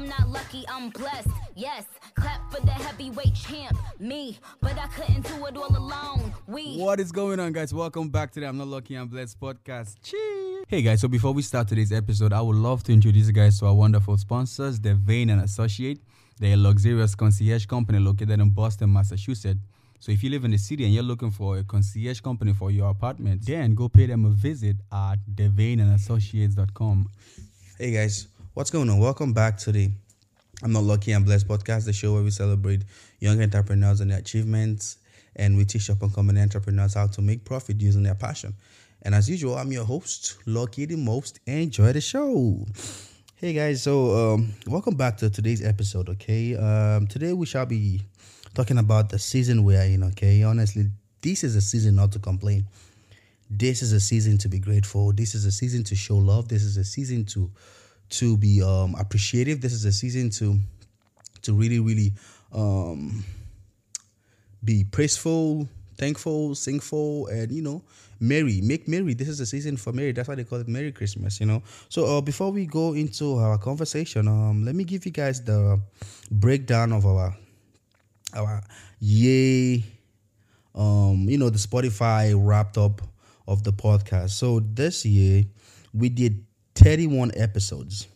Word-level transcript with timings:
I'm 0.00 0.08
not 0.08 0.30
lucky, 0.30 0.64
I'm 0.66 0.88
blessed. 0.88 1.28
Yes, 1.54 1.84
clap 2.14 2.50
for 2.50 2.64
the 2.64 2.70
heavyweight 2.70 3.34
champ, 3.34 3.76
me. 3.98 4.38
But 4.62 4.78
I 4.78 4.86
couldn't 4.86 5.26
do 5.26 5.44
it 5.44 5.58
all 5.58 5.76
alone. 5.76 6.32
We. 6.46 6.78
What 6.78 7.00
is 7.00 7.12
going 7.12 7.38
on, 7.38 7.52
guys? 7.52 7.74
Welcome 7.74 8.08
back 8.08 8.30
to 8.32 8.40
the 8.40 8.46
I'm 8.46 8.56
Not 8.56 8.68
Lucky, 8.68 8.94
I'm 8.94 9.08
Blessed 9.08 9.38
podcast. 9.38 9.96
Cheers. 10.02 10.64
Hey, 10.68 10.80
guys. 10.80 11.02
So 11.02 11.08
before 11.08 11.34
we 11.34 11.42
start 11.42 11.68
today's 11.68 11.92
episode, 11.92 12.32
I 12.32 12.40
would 12.40 12.56
love 12.56 12.82
to 12.84 12.94
introduce 12.94 13.26
you 13.26 13.34
guys 13.34 13.58
to 13.58 13.66
our 13.66 13.74
wonderful 13.74 14.16
sponsors, 14.16 14.80
the 14.80 14.94
Vane 14.94 15.28
and 15.28 15.42
Associate. 15.42 16.00
They're 16.38 16.54
a 16.54 16.56
luxurious 16.56 17.14
concierge 17.14 17.66
company 17.66 17.98
located 17.98 18.40
in 18.40 18.48
Boston, 18.48 18.90
Massachusetts. 18.90 19.60
So 19.98 20.12
if 20.12 20.24
you 20.24 20.30
live 20.30 20.46
in 20.46 20.52
the 20.52 20.56
city 20.56 20.84
and 20.84 20.94
you're 20.94 21.02
looking 21.02 21.30
for 21.30 21.58
a 21.58 21.62
concierge 21.62 22.20
company 22.20 22.54
for 22.54 22.70
your 22.70 22.88
apartment, 22.88 23.44
then 23.44 23.74
go 23.74 23.90
pay 23.90 24.06
them 24.06 24.24
a 24.24 24.30
visit 24.30 24.76
at 24.90 25.16
thevaneandassociates.com. 25.34 27.10
Hey 27.76 27.92
guys, 27.92 28.28
what's 28.54 28.70
going 28.70 28.90
on? 28.90 28.98
Welcome 28.98 29.32
back 29.32 29.56
to 29.58 29.70
the 29.70 29.90
I'm 30.62 30.72
Not 30.72 30.82
Lucky 30.82 31.12
I'm 31.12 31.22
Blessed 31.22 31.46
podcast, 31.46 31.84
the 31.84 31.92
show 31.92 32.14
where 32.14 32.22
we 32.22 32.30
celebrate 32.30 32.82
young 33.20 33.40
entrepreneurs 33.40 34.00
and 34.00 34.10
their 34.10 34.18
achievements 34.18 34.98
and 35.36 35.56
we 35.56 35.64
teach 35.64 35.88
up 35.88 36.02
and 36.02 36.12
coming 36.12 36.36
entrepreneurs 36.36 36.94
how 36.94 37.06
to 37.06 37.22
make 37.22 37.44
profit 37.44 37.80
using 37.80 38.02
their 38.02 38.16
passion. 38.16 38.52
And 39.02 39.14
as 39.14 39.30
usual, 39.30 39.56
I'm 39.56 39.70
your 39.70 39.84
host, 39.84 40.38
Lucky 40.46 40.84
the 40.84 40.96
Most. 40.96 41.38
Enjoy 41.46 41.92
the 41.92 42.00
show. 42.00 42.66
Hey 43.36 43.52
guys, 43.52 43.84
so 43.84 44.34
um, 44.34 44.52
welcome 44.66 44.96
back 44.96 45.16
to 45.18 45.30
today's 45.30 45.64
episode. 45.64 46.08
Okay, 46.08 46.56
um, 46.56 47.06
today 47.06 47.32
we 47.32 47.46
shall 47.46 47.66
be 47.66 48.02
talking 48.54 48.78
about 48.78 49.10
the 49.10 49.18
season 49.18 49.62
we 49.62 49.76
are 49.76 49.84
in. 49.84 50.02
Okay, 50.02 50.42
honestly, 50.42 50.86
this 51.22 51.44
is 51.44 51.54
a 51.54 51.60
season 51.60 51.94
not 51.94 52.10
to 52.12 52.18
complain. 52.18 52.66
This 53.48 53.80
is 53.80 53.92
a 53.92 54.00
season 54.00 54.38
to 54.38 54.48
be 54.48 54.58
grateful. 54.58 55.12
This 55.12 55.36
is 55.36 55.44
a 55.44 55.52
season 55.52 55.84
to 55.84 55.94
show 55.94 56.16
love. 56.16 56.48
This 56.48 56.64
is 56.64 56.76
a 56.76 56.84
season 56.84 57.24
to 57.26 57.50
to 58.10 58.36
be 58.36 58.62
um, 58.62 58.94
appreciative. 58.98 59.60
This 59.60 59.72
is 59.72 59.84
a 59.84 59.92
season 59.92 60.30
to 60.30 60.58
to 61.42 61.54
really, 61.54 61.80
really 61.80 62.12
um, 62.52 63.24
be 64.62 64.84
praiseful, 64.84 65.68
thankful, 65.96 66.54
singful, 66.54 67.26
and 67.28 67.50
you 67.50 67.62
know, 67.62 67.82
merry. 68.18 68.60
Make 68.60 68.88
merry. 68.88 69.14
This 69.14 69.28
is 69.28 69.40
a 69.40 69.46
season 69.46 69.76
for 69.76 69.92
merry. 69.92 70.12
That's 70.12 70.28
why 70.28 70.34
they 70.34 70.44
call 70.44 70.60
it 70.60 70.68
Merry 70.68 70.92
Christmas. 70.92 71.40
You 71.40 71.46
know. 71.46 71.62
So 71.88 72.04
uh, 72.06 72.20
before 72.20 72.50
we 72.50 72.66
go 72.66 72.92
into 72.92 73.36
our 73.36 73.58
conversation, 73.58 74.28
um, 74.28 74.64
let 74.64 74.74
me 74.74 74.84
give 74.84 75.06
you 75.06 75.12
guys 75.12 75.42
the 75.42 75.80
breakdown 76.30 76.92
of 76.92 77.06
our 77.06 77.36
our 78.34 78.62
yay, 79.00 79.82
um, 80.74 81.26
you 81.28 81.38
know, 81.38 81.50
the 81.50 81.58
Spotify 81.58 82.34
wrapped 82.36 82.78
up 82.78 83.02
of 83.46 83.64
the 83.64 83.72
podcast. 83.72 84.30
So 84.30 84.60
this 84.60 85.04
year 85.04 85.44
we 85.92 86.08
did 86.08 86.44
31 86.80 87.32
episodes. 87.36 88.08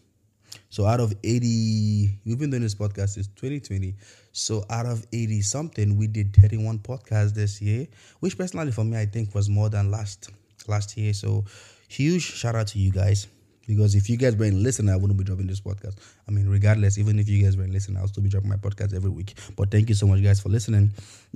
So 0.71 0.87
out 0.87 0.99
of 0.99 1.13
80, 1.23 2.09
we've 2.25 2.39
been 2.39 2.51
doing 2.51 2.63
this 2.63 2.75
podcast 2.75 3.11
since 3.11 3.27
2020. 3.29 3.95
So 4.33 4.65
out 4.71 4.87
of 4.87 5.07
80 5.13 5.43
something, 5.43 5.97
we 5.99 6.07
did 6.07 6.35
31 6.35 6.79
podcasts 6.79 7.35
this 7.35 7.61
year, 7.61 7.87
which 8.21 8.39
personally 8.39 8.73
for 8.73 8.83
me 8.83 8.99
I 8.99 9.07
think 9.07 9.35
was 9.35 9.49
more 9.49 9.69
than 9.69 9.91
last 9.91 10.31
last 10.67 10.97
year. 10.97 11.13
So 11.13 11.45
huge 11.89 12.23
shout 12.23 12.55
out 12.55 12.69
to 12.69 12.79
you 12.79 12.91
guys. 12.91 13.27
Because 13.67 13.95
if 13.95 14.11
you 14.11 14.17
guys 14.17 14.35
weren't 14.37 14.57
listening, 14.57 14.93
I 14.93 14.97
wouldn't 14.97 15.19
be 15.19 15.25
dropping 15.25 15.47
this 15.47 15.61
podcast. 15.61 15.97
I 16.29 16.31
mean, 16.31 16.49
regardless, 16.49 16.99
even 16.99 17.19
if 17.19 17.29
you 17.29 17.43
guys 17.43 17.57
weren't 17.57 17.73
listening, 17.73 17.99
I'll 17.99 18.09
still 18.09 18.23
be 18.23 18.29
dropping 18.29 18.51
my 18.51 18.57
podcast 18.57 18.95
every 18.95 19.11
week. 19.11 19.39
But 19.57 19.71
thank 19.71 19.89
you 19.89 19.95
so 19.95 20.07
much, 20.07 20.23
guys, 20.23 20.41
for 20.41 20.51
listening. 20.51 20.91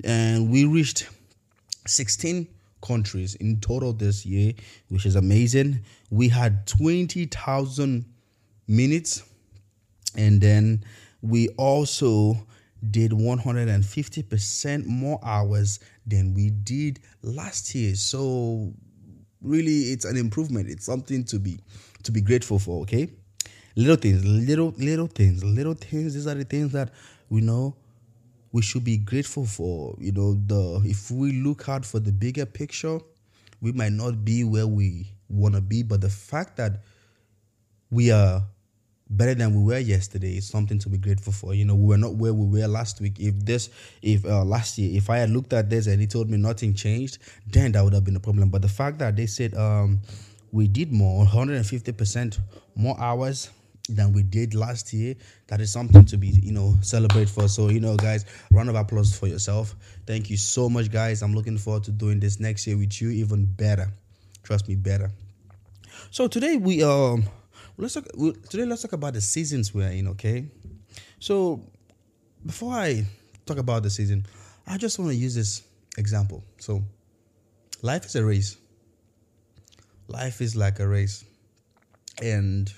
And 0.05 0.51
we 0.51 0.67
reached 0.67 1.09
16 1.87 2.47
countries 2.81 3.34
in 3.37 3.61
total 3.61 3.93
this 3.93 4.25
year, 4.25 4.53
which 4.89 5.07
is 5.07 5.17
amazing. 5.17 5.84
We 6.11 6.29
had 6.29 6.67
20,000 6.67 8.05
minutes, 8.67 9.23
and 10.17 10.41
then 10.41 10.85
we 11.23 11.48
also 11.57 12.47
did 12.91 13.11
150% 13.11 14.87
more 14.87 15.19
hours 15.23 15.81
than 16.07 16.35
we 16.35 16.51
did 16.51 17.01
last 17.23 17.75
year. 17.75 17.95
So 17.97 18.73
really 19.42 19.92
it's 19.92 20.05
an 20.05 20.17
improvement. 20.17 20.69
It's 20.69 20.85
something 20.85 21.25
to 21.25 21.39
be 21.39 21.58
to 22.05 22.13
be 22.13 22.20
grateful 22.20 22.58
for, 22.58 22.83
okay? 22.83 23.08
Little 23.77 23.97
things, 23.97 24.25
little 24.25 24.75
little 24.79 25.08
things, 25.08 25.45
little 25.45 25.75
things, 25.75 26.14
these 26.14 26.27
are 26.27 26.35
the 26.35 26.45
things 26.45 26.73
that 26.73 26.92
we 27.29 27.41
know 27.41 27.77
we 28.53 28.63
should 28.63 28.85
be 28.85 28.97
grateful 28.97 29.45
for. 29.47 29.95
You 29.98 30.13
know, 30.13 30.35
the 30.35 30.83
if 30.89 31.11
we 31.11 31.33
look 31.33 31.63
hard 31.64 31.85
for 31.85 32.01
the 32.01 32.13
bigger 32.13 32.47
picture, 32.47 32.98
we 33.61 33.73
might 33.73 33.92
not 33.92 34.25
be 34.25 34.45
where 34.45 34.67
we 34.67 35.13
want 35.29 35.55
to 35.55 35.61
be, 35.61 35.83
but 35.83 36.01
the 36.01 36.11
fact 36.11 36.57
that 36.57 36.83
we 37.91 38.11
are 38.11 38.42
better 39.11 39.35
than 39.35 39.55
we 39.55 39.63
were 39.63 39.79
yesterday 39.79 40.37
is 40.37 40.47
something 40.47 40.79
to 40.79 40.89
be 40.89 40.98
grateful 40.98 41.33
for. 41.33 41.55
You 41.55 41.64
know, 41.64 41.75
we 41.75 41.87
were 41.87 41.98
not 41.98 42.14
where 42.14 42.35
we 42.35 42.61
were 42.61 42.69
last 42.69 43.01
week. 43.01 43.19
If 43.19 43.45
this, 43.45 43.70
if 44.03 44.25
uh, 44.25 44.45
last 44.45 44.79
year, 44.79 44.97
if 44.97 45.08
I 45.08 45.19
had 45.19 45.31
looked 45.31 45.53
at 45.53 45.70
this 45.70 45.87
and 45.87 46.01
he 46.01 46.07
told 46.07 46.29
me 46.29 46.37
nothing 46.37 46.75
changed, 46.75 47.19
then 47.47 47.73
that 47.73 47.83
would 47.83 47.95
have 47.95 48.05
been 48.05 48.17
a 48.17 48.20
problem. 48.20 48.51
But 48.51 48.63
the 48.63 48.69
fact 48.69 48.98
that 48.98 49.17
they 49.17 49.27
said 49.27 49.55
um, 49.55 50.01
we 50.53 50.69
did 50.69 50.92
more, 50.92 51.25
150% 51.25 52.39
more 52.75 52.97
hours 53.01 53.51
than 53.89 54.13
we 54.13 54.23
did 54.23 54.55
last 54.55 54.93
year. 54.93 55.15
That 55.49 55.61
is 55.61 55.73
something 55.73 56.05
to 56.07 56.17
be, 56.17 56.29
you 56.29 56.53
know, 56.53 56.77
celebrate 56.83 57.29
for. 57.29 57.49
So, 57.49 57.69
you 57.69 57.81
know, 57.81 57.97
guys, 57.97 58.25
round 58.51 58.69
of 58.69 58.75
applause 58.77 59.17
for 59.17 59.27
yourself. 59.27 59.75
Thank 60.07 60.31
you 60.31 60.37
so 60.37 60.69
much, 60.69 60.91
guys. 60.91 61.23
I'm 61.23 61.35
looking 61.35 61.59
forward 61.59 61.85
to 61.85 61.91
doing 61.91 62.21
this 62.21 62.41
next 62.41 62.67
year 62.67 62.77
with 62.77 63.01
you 63.01 63.11
even 63.11 63.45
better. 63.45 63.91
Trust 64.43 64.69
me, 64.69 64.77
better. 64.77 65.11
So 66.11 66.29
today 66.29 66.57
we 66.57 66.83
um 66.83 67.25
let's 67.77 67.95
talk 67.95 68.05
today 68.49 68.65
let's 68.65 68.83
talk 68.83 68.93
about 68.93 69.15
the 69.15 69.21
seasons 69.21 69.75
we're 69.75 69.91
in, 69.91 70.09
okay? 70.09 70.47
So 71.19 71.61
before 72.47 72.73
I 72.73 73.05
talk 73.47 73.59
about 73.59 73.83
the 73.83 73.91
season, 73.91 74.27
I 74.67 74.79
just 74.79 74.99
want 74.99 75.11
to 75.11 75.17
use 75.17 75.35
this 75.35 75.63
example. 75.97 76.43
So 76.59 76.83
life 77.83 78.05
is 78.07 78.17
a 78.17 78.25
race. 78.25 78.57
Life 80.07 80.41
is 80.41 80.57
like 80.57 80.79
a 80.81 80.89
race. 80.89 81.25
And 82.23 82.73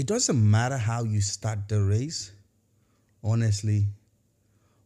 it 0.00 0.06
doesn't 0.06 0.50
matter 0.50 0.78
how 0.78 1.04
you 1.04 1.20
start 1.20 1.68
the 1.68 1.78
race. 1.78 2.32
Honestly, 3.22 3.84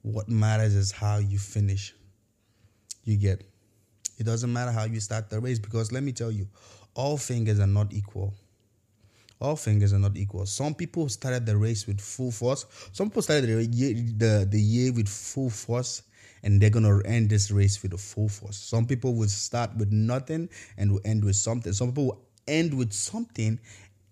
what 0.03 0.29
matters 0.29 0.75
is 0.75 0.91
how 0.91 1.19
you 1.19 1.39
finish. 1.39 1.95
You 3.05 3.17
get. 3.17 3.49
It 4.19 4.25
doesn't 4.25 4.53
matter 4.53 4.73
how 4.73 4.87
you 4.87 4.99
start 4.99 5.31
the 5.31 5.39
race 5.39 5.61
because 5.61 5.93
let 5.93 6.03
me 6.03 6.11
tell 6.11 6.33
you, 6.33 6.49
all 6.95 7.17
fingers 7.17 7.61
are 7.61 7.69
not 7.69 7.93
equal. 7.93 8.35
All 9.41 9.55
fingers 9.55 9.93
are 9.93 10.01
not 10.01 10.17
equal. 10.17 10.47
Some 10.47 10.75
people 10.75 11.09
started 11.09 11.47
the 11.47 11.57
race 11.57 11.87
with 11.87 12.01
full 12.01 12.33
force. 12.33 12.67
Some 12.91 13.09
people 13.09 13.23
started 13.23 13.47
the 13.47 13.67
year, 13.67 13.95
the, 13.95 14.49
the 14.51 14.61
year 14.61 14.93
with 14.93 15.09
full 15.09 15.49
force, 15.49 16.03
and 16.43 16.61
they're 16.61 16.71
gonna 16.71 17.01
end 17.05 17.31
this 17.31 17.53
race 17.53 17.81
with 17.85 17.93
a 17.93 17.99
full 17.99 18.29
force. 18.29 18.57
Some 18.57 18.85
people 18.85 19.15
would 19.15 19.31
start 19.31 19.77
with 19.77 19.93
nothing 19.93 20.49
and 20.77 20.91
will 20.91 21.03
end 21.05 21.25
with 21.25 21.37
something. 21.37 21.73
Some 21.73 21.91
people 21.91 22.07
will 22.07 22.25
end 22.49 22.75
with 22.75 22.93
something 22.93 23.59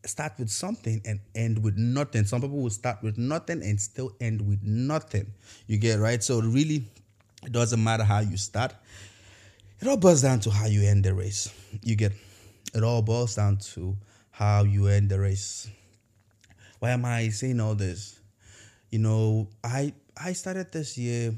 start 0.04 0.32
with 0.38 0.50
something 0.50 1.00
and 1.04 1.20
end 1.34 1.62
with 1.62 1.76
nothing. 1.76 2.24
Some 2.24 2.40
people 2.40 2.58
will 2.58 2.70
start 2.70 3.02
with 3.02 3.18
nothing 3.18 3.62
and 3.62 3.80
still 3.80 4.14
end 4.20 4.46
with 4.46 4.62
nothing. 4.62 5.32
You 5.66 5.78
get 5.78 5.98
right? 5.98 6.22
So 6.22 6.40
really, 6.40 6.84
it 7.44 7.52
doesn't 7.52 7.82
matter 7.82 8.04
how 8.04 8.20
you 8.20 8.36
start. 8.36 8.74
It 9.80 9.88
all 9.88 9.96
boils 9.96 10.22
down 10.22 10.40
to 10.40 10.50
how 10.50 10.66
you 10.66 10.82
end 10.82 11.04
the 11.04 11.14
race. 11.14 11.52
You 11.82 11.96
get 11.96 12.12
it 12.74 12.82
all 12.82 13.02
boils 13.02 13.34
down 13.34 13.58
to 13.74 13.96
how 14.30 14.64
you 14.64 14.86
end 14.86 15.10
the 15.10 15.18
race. 15.20 15.68
Why 16.78 16.90
am 16.90 17.04
I 17.04 17.28
saying 17.28 17.60
all 17.60 17.74
this? 17.74 18.18
You 18.90 18.98
know, 18.98 19.48
I 19.62 19.92
I 20.16 20.32
started 20.32 20.72
this 20.72 20.98
year. 20.98 21.34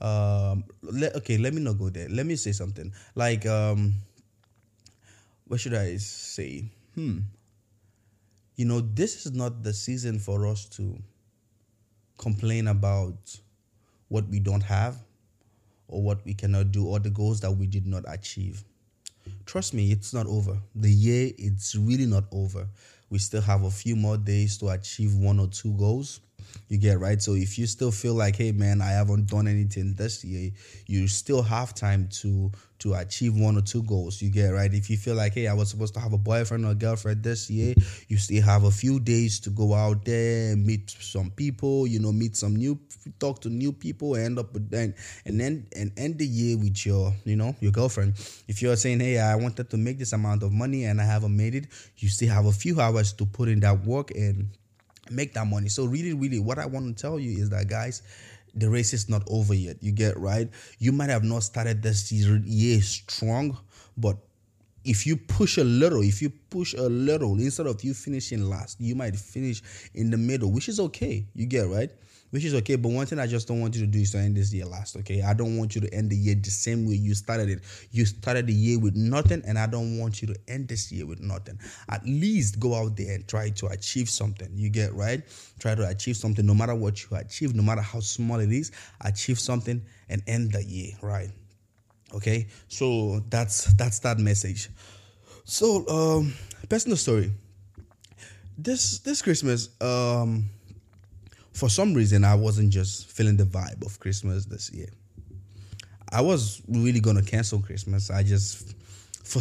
Um, 0.00 0.64
let, 0.82 1.16
okay, 1.16 1.38
let 1.38 1.52
me 1.54 1.60
not 1.60 1.78
go 1.78 1.88
there. 1.90 2.08
Let 2.08 2.26
me 2.26 2.36
say 2.36 2.52
something. 2.52 2.92
Like, 3.16 3.46
um, 3.46 3.94
what 5.48 5.60
should 5.60 5.74
I 5.74 5.96
say? 5.96 6.70
Hmm. 6.94 7.20
You 8.56 8.66
know, 8.66 8.80
this 8.80 9.26
is 9.26 9.32
not 9.32 9.62
the 9.62 9.72
season 9.72 10.18
for 10.18 10.46
us 10.46 10.66
to 10.70 10.96
complain 12.18 12.68
about 12.68 13.40
what 14.08 14.28
we 14.28 14.40
don't 14.40 14.62
have 14.62 14.96
or 15.86 16.02
what 16.02 16.24
we 16.24 16.34
cannot 16.34 16.72
do 16.72 16.86
or 16.86 16.98
the 16.98 17.10
goals 17.10 17.40
that 17.40 17.52
we 17.52 17.66
did 17.66 17.86
not 17.86 18.04
achieve. 18.08 18.64
Trust 19.46 19.74
me, 19.74 19.90
it's 19.92 20.12
not 20.12 20.26
over. 20.26 20.58
The 20.74 20.90
year, 20.90 21.32
it's 21.38 21.74
really 21.74 22.06
not 22.06 22.24
over. 22.32 22.66
We 23.10 23.18
still 23.18 23.42
have 23.42 23.64
a 23.64 23.70
few 23.70 23.96
more 23.96 24.16
days 24.16 24.58
to 24.58 24.68
achieve 24.68 25.14
one 25.14 25.38
or 25.38 25.46
two 25.48 25.72
goals. 25.74 26.20
You 26.68 26.78
get 26.78 27.00
right. 27.00 27.20
So 27.20 27.34
if 27.34 27.58
you 27.58 27.66
still 27.66 27.90
feel 27.90 28.14
like, 28.14 28.36
hey 28.36 28.52
man, 28.52 28.80
I 28.82 28.90
haven't 28.90 29.28
done 29.28 29.48
anything 29.48 29.94
this 29.94 30.24
year, 30.24 30.50
you 30.86 31.08
still 31.08 31.42
have 31.42 31.74
time 31.74 32.08
to 32.20 32.52
to 32.80 32.94
achieve 32.94 33.34
one 33.34 33.56
or 33.56 33.60
two 33.60 33.82
goals. 33.82 34.22
You 34.22 34.30
get 34.30 34.48
right. 34.48 34.72
If 34.72 34.88
you 34.88 34.96
feel 34.96 35.16
like, 35.16 35.34
hey, 35.34 35.48
I 35.48 35.54
was 35.54 35.70
supposed 35.70 35.94
to 35.94 36.00
have 36.00 36.12
a 36.12 36.18
boyfriend 36.18 36.64
or 36.64 36.74
girlfriend 36.74 37.22
this 37.22 37.50
year, 37.50 37.74
you 38.08 38.16
still 38.18 38.42
have 38.42 38.64
a 38.64 38.70
few 38.70 39.00
days 39.00 39.40
to 39.40 39.50
go 39.50 39.74
out 39.74 40.04
there, 40.04 40.56
meet 40.56 40.90
some 40.90 41.30
people, 41.30 41.86
you 41.86 41.98
know, 41.98 42.12
meet 42.12 42.36
some 42.36 42.54
new, 42.54 42.78
talk 43.18 43.40
to 43.40 43.48
new 43.48 43.72
people, 43.72 44.16
end 44.16 44.38
up 44.38 44.52
with 44.52 44.70
then, 44.70 44.94
and 45.24 45.40
then 45.40 45.66
and 45.74 45.92
end 45.96 46.18
the 46.18 46.26
year 46.26 46.56
with 46.56 46.86
your, 46.86 47.12
you 47.24 47.36
know, 47.36 47.56
your 47.60 47.72
girlfriend. 47.72 48.14
If 48.46 48.62
you're 48.62 48.76
saying, 48.76 49.00
hey, 49.00 49.18
I 49.18 49.34
wanted 49.34 49.70
to 49.70 49.76
make 49.76 49.98
this 49.98 50.12
amount 50.12 50.42
of 50.42 50.52
money 50.52 50.84
and 50.84 51.00
I 51.00 51.04
haven't 51.04 51.36
made 51.36 51.54
it, 51.54 51.66
you 51.96 52.08
still 52.08 52.32
have 52.32 52.46
a 52.46 52.52
few 52.52 52.80
hours 52.80 53.12
to 53.14 53.26
put 53.26 53.48
in 53.48 53.60
that 53.60 53.84
work 53.84 54.12
and 54.12 54.50
make 55.10 55.34
that 55.34 55.46
money. 55.46 55.68
So 55.68 55.84
really, 55.84 56.12
really, 56.12 56.38
what 56.38 56.58
I 56.58 56.66
want 56.66 56.96
to 56.96 57.00
tell 57.00 57.18
you 57.18 57.42
is 57.42 57.50
that 57.50 57.68
guys 57.68 58.02
the 58.54 58.68
race 58.68 58.92
is 58.92 59.08
not 59.08 59.22
over 59.28 59.54
yet. 59.54 59.76
You 59.82 59.92
get 59.92 60.18
right. 60.18 60.48
You 60.78 60.92
might 60.92 61.10
have 61.10 61.24
not 61.24 61.42
started 61.42 61.82
this 61.82 62.10
year 62.10 62.80
strong, 62.80 63.56
but 63.96 64.16
if 64.84 65.06
you 65.06 65.16
push 65.16 65.58
a 65.58 65.64
little, 65.64 66.02
if 66.02 66.22
you 66.22 66.30
push 66.30 66.74
a 66.74 66.88
little, 66.88 67.34
instead 67.34 67.66
of 67.66 67.84
you 67.84 67.94
finishing 67.94 68.48
last, 68.48 68.80
you 68.80 68.94
might 68.94 69.16
finish 69.16 69.62
in 69.94 70.10
the 70.10 70.16
middle, 70.16 70.50
which 70.50 70.68
is 70.68 70.80
okay. 70.80 71.26
You 71.34 71.46
get 71.46 71.68
right 71.68 71.90
which 72.30 72.44
is 72.44 72.54
okay. 72.54 72.76
But 72.76 72.90
one 72.90 73.06
thing 73.06 73.18
I 73.18 73.26
just 73.26 73.48
don't 73.48 73.60
want 73.60 73.74
you 73.74 73.82
to 73.82 73.86
do 73.86 74.00
is 74.00 74.12
to 74.12 74.18
end 74.18 74.36
this 74.36 74.52
year 74.52 74.66
last, 74.66 74.96
okay? 74.96 75.22
I 75.22 75.34
don't 75.34 75.56
want 75.56 75.74
you 75.74 75.80
to 75.80 75.94
end 75.94 76.10
the 76.10 76.16
year 76.16 76.34
the 76.34 76.50
same 76.50 76.86
way 76.86 76.94
you 76.94 77.14
started 77.14 77.48
it. 77.48 77.60
You 77.90 78.04
started 78.06 78.46
the 78.46 78.52
year 78.52 78.78
with 78.78 78.96
nothing, 78.96 79.42
and 79.46 79.58
I 79.58 79.66
don't 79.66 79.98
want 79.98 80.20
you 80.22 80.28
to 80.28 80.36
end 80.48 80.68
this 80.68 80.92
year 80.92 81.06
with 81.06 81.20
nothing. 81.20 81.58
At 81.88 82.04
least 82.04 82.60
go 82.60 82.74
out 82.74 82.96
there 82.96 83.14
and 83.14 83.26
try 83.26 83.50
to 83.50 83.66
achieve 83.66 84.08
something. 84.08 84.48
You 84.54 84.70
get 84.70 84.94
right? 84.94 85.22
Try 85.58 85.74
to 85.74 85.88
achieve 85.88 86.16
something, 86.16 86.44
no 86.44 86.54
matter 86.54 86.74
what 86.74 87.02
you 87.02 87.16
achieve, 87.16 87.54
no 87.54 87.62
matter 87.62 87.82
how 87.82 88.00
small 88.00 88.40
it 88.40 88.52
is, 88.52 88.72
achieve 89.00 89.38
something 89.38 89.82
and 90.08 90.22
end 90.26 90.52
the 90.52 90.64
year, 90.64 90.92
right? 91.02 91.30
Okay, 92.14 92.46
so 92.68 93.20
that's 93.28 93.64
that's 93.74 93.98
that 94.00 94.18
message. 94.18 94.70
So, 95.44 95.86
um, 95.88 96.34
personal 96.68 96.96
story. 96.96 97.32
This 98.56 98.98
this 99.00 99.22
Christmas, 99.22 99.68
um, 99.80 100.50
for 101.52 101.68
some 101.68 101.94
reason, 101.94 102.24
I 102.24 102.34
wasn't 102.34 102.70
just 102.70 103.10
feeling 103.10 103.36
the 103.36 103.44
vibe 103.44 103.84
of 103.84 103.98
Christmas 104.00 104.46
this 104.46 104.70
year. 104.72 104.88
I 106.10 106.20
was 106.20 106.62
really 106.68 107.00
gonna 107.00 107.22
cancel 107.22 107.60
Christmas. 107.60 108.10
I 108.10 108.22
just, 108.22 108.74
for 109.24 109.40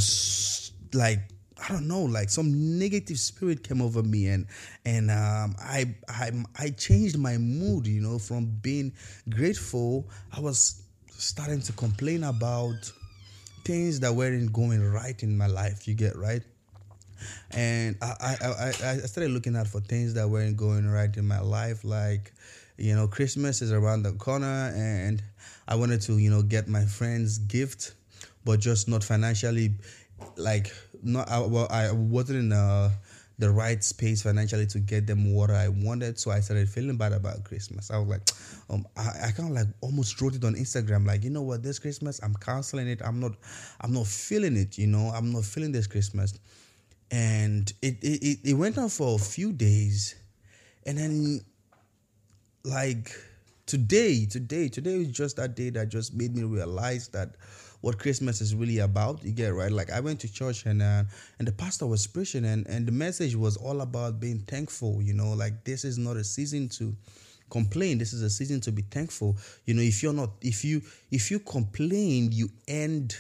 like, 0.98 1.20
I 1.64 1.72
don't 1.72 1.88
know, 1.88 2.04
like 2.04 2.30
some 2.30 2.78
negative 2.78 3.18
spirit 3.18 3.64
came 3.64 3.82
over 3.82 4.04
me, 4.04 4.28
and 4.28 4.46
and 4.86 5.10
um, 5.10 5.56
I 5.60 5.96
I 6.08 6.32
I 6.58 6.70
changed 6.70 7.18
my 7.18 7.38
mood. 7.38 7.88
You 7.88 8.02
know, 8.02 8.20
from 8.20 8.46
being 8.62 8.94
grateful, 9.30 10.08
I 10.32 10.40
was 10.40 10.84
starting 11.10 11.62
to 11.62 11.74
complain 11.74 12.24
about 12.24 12.92
things 13.64 14.00
that 14.02 14.14
weren't 14.14 14.54
going 14.54 14.84
right 14.84 15.22
in 15.24 15.38
my 15.38 15.48
life. 15.48 15.88
You 15.88 15.96
get 15.96 16.16
right 16.16 16.44
and 17.52 17.96
I, 18.02 18.36
I, 18.42 18.48
I, 18.48 18.92
I 18.92 18.98
started 18.98 19.32
looking 19.32 19.56
out 19.56 19.68
for 19.68 19.80
things 19.80 20.14
that 20.16 20.30
weren't 20.30 20.58
going 20.58 20.88
right 20.90 21.16
in 21.16 21.28
my 21.28 21.40
life. 21.40 21.84
Like, 21.84 22.34
you 22.78 22.96
know, 22.96 23.08
Christmas 23.08 23.62
is 23.62 23.72
around 23.72 24.04
the 24.04 24.14
corner, 24.14 24.72
and 24.76 25.22
I 25.68 25.76
wanted 25.76 26.02
to, 26.02 26.18
you 26.18 26.30
know, 26.30 26.42
get 26.42 26.68
my 26.68 26.86
friends 26.86 27.38
gift, 27.40 27.94
but 28.46 28.60
just 28.60 28.88
not 28.88 29.04
financially, 29.04 29.76
like, 30.36 30.74
not 31.04 31.30
I, 31.30 31.40
well, 31.40 31.68
I 31.70 31.92
wasn't 31.92 32.40
in 32.40 32.52
a 32.52 32.92
the 33.40 33.50
right 33.52 33.84
space 33.84 34.24
financially 34.24 34.66
to 34.66 34.80
get 34.80 35.06
them 35.06 35.34
what 35.34 35.52
I 35.52 35.70
wanted. 35.70 36.18
So 36.18 36.32
I 36.32 36.40
started 36.40 36.68
feeling 36.70 36.98
bad 36.98 37.14
about 37.14 37.44
Christmas. 37.44 37.92
I 37.92 38.00
was 38.00 38.08
like, 38.08 38.22
um, 38.70 38.88
I, 38.98 39.28
I 39.28 39.32
kind 39.32 39.50
of 39.50 39.56
like 39.56 39.68
almost 39.82 40.20
wrote 40.20 40.36
it 40.36 40.44
on 40.44 40.56
Instagram, 40.56 41.06
like, 41.06 41.24
you 41.24 41.30
know 41.30 41.44
what, 41.44 41.62
this 41.62 41.78
Christmas 41.78 42.20
I'm 42.24 42.34
canceling 42.36 42.88
it. 42.88 43.02
I'm 43.04 43.20
not, 43.20 43.34
I'm 43.82 43.94
not 43.94 44.08
feeling 44.08 44.58
it. 44.58 44.78
You 44.78 44.88
know, 44.88 45.12
I'm 45.14 45.32
not 45.32 45.46
feeling 45.46 45.72
this 45.72 45.86
Christmas 45.86 46.34
and 47.12 47.72
it, 47.82 47.98
it 48.02 48.40
it 48.44 48.54
went 48.54 48.78
on 48.78 48.90
for 48.90 49.16
a 49.16 49.20
few 49.20 49.54
days. 49.54 50.16
And 50.86 50.98
then 50.98 51.42
like 52.64 53.12
today 53.66 54.26
today 54.26 54.68
today 54.70 54.98
was 54.98 55.10
just 55.10 55.38
that 55.38 55.56
day 55.56 55.70
that 55.70 55.90
just 55.90 56.14
made 56.14 56.36
me 56.36 56.44
realize 56.44 57.08
that 57.10 57.36
what 57.82 57.98
christmas 58.00 58.42
is 58.42 58.56
really 58.56 58.80
about. 58.80 59.24
You 59.24 59.32
get 59.32 59.54
right? 59.54 59.72
Like 59.72 59.92
i 59.92 60.00
went 60.00 60.20
to 60.22 60.32
church 60.32 60.66
and 60.66 60.82
uh, 60.82 61.04
and 61.40 61.48
the 61.48 61.52
pastor 61.52 61.86
was 61.86 62.06
preaching 62.08 62.46
and 62.46 62.68
and 62.68 62.88
the 62.88 62.92
message 62.92 63.36
was 63.36 63.58
all 63.58 63.82
about 63.82 64.20
being 64.20 64.40
thankful 64.40 65.02
you 65.02 65.14
know? 65.14 65.34
Like 65.34 65.64
this 65.64 65.86
is 65.86 65.98
not 65.98 66.18
a 66.18 66.24
season 66.24 66.70
to 66.70 66.96
complain. 67.50 67.98
This 67.98 68.12
is 68.12 68.22
a 68.22 68.30
season 68.30 68.60
to 68.62 68.72
be 68.74 68.82
thankful. 68.82 69.38
You 69.66 69.74
know 69.76 69.82
if 69.82 70.04
you're 70.04 70.14
not 70.14 70.32
if 70.42 70.66
you 70.66 70.82
if 71.12 71.32
you 71.32 71.40
complain 71.40 72.32
you 72.32 72.50
end 72.68 73.18